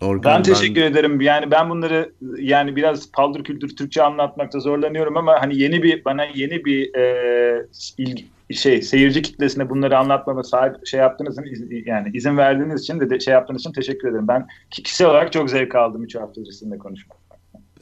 [0.00, 1.20] Orkan, Ben teşekkür ederim.
[1.20, 6.24] Yani ben bunları yani biraz paldır küldür Türkçe anlatmakta zorlanıyorum ama hani yeni bir bana
[6.24, 7.66] yeni bir e,
[7.98, 13.10] ilgi, şey seyirci kitlesine bunları anlatmama sahip şey yaptığınız için yani izin verdiğiniz için de,
[13.10, 14.28] de şey yaptığınız için teşekkür ederim.
[14.28, 17.18] Ben ki- kişisel olarak çok zevk aldım 3 haftadır sizinle konuşmak.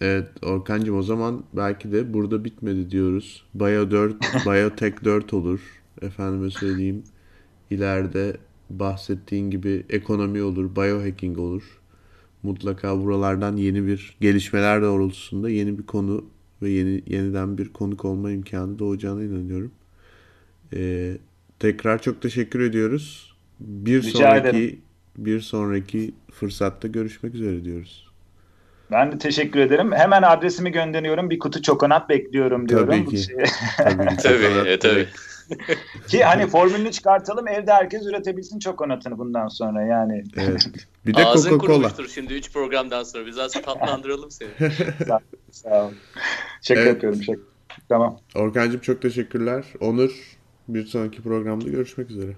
[0.00, 3.44] Evet Orkancığım o zaman belki de burada bitmedi diyoruz.
[3.54, 5.60] Bio 4, Biotech 4 olur.
[6.02, 7.04] Efendime söyleyeyim.
[7.70, 8.36] İleride
[8.70, 11.80] bahsettiğin gibi ekonomi olur, biohacking olur.
[12.42, 16.24] Mutlaka buralardan yeni bir gelişmeler doğrultusunda yeni bir konu
[16.62, 19.72] ve yeni yeniden bir konuk olma imkanı doğacağına inanıyorum.
[20.76, 21.12] Ee,
[21.58, 23.34] tekrar çok teşekkür ediyoruz.
[23.60, 24.80] Bir Rica sonraki ederim.
[25.18, 28.08] bir sonraki fırsatta görüşmek üzere diyoruz.
[28.90, 29.92] Ben de teşekkür ederim.
[29.92, 31.30] Hemen adresimi gönderiyorum.
[31.30, 32.88] Bir kutu çokonat bekliyorum diyorum.
[32.88, 33.18] Tabii ki.
[33.18, 33.36] şey-
[33.76, 34.94] Tabii ki Tabii, çokonat e, tabii.
[34.94, 35.18] direkt.
[36.08, 40.24] Ki hani formülünü çıkartalım evde herkes üretebilsin çokonatını bundan sonra yani.
[40.36, 40.68] Evet.
[41.06, 41.58] Bir de Ağzın Coca-Cola.
[41.58, 43.26] kurumuştur şimdi 3 programdan sonra.
[43.26, 44.48] Biz az tatlandıralım seni.
[45.52, 45.90] Sağ ol.
[46.62, 46.88] Şaka Evet.
[46.92, 47.40] yapıyorum şaka.
[47.88, 48.18] Tamam.
[48.34, 49.64] Orkancığım çok teşekkürler.
[49.80, 50.37] Onur
[50.68, 52.36] bir sonraki programda görüşmek üzere.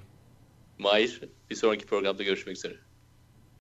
[0.78, 1.20] Mahir
[1.50, 2.76] bir sonraki programda görüşmek üzere.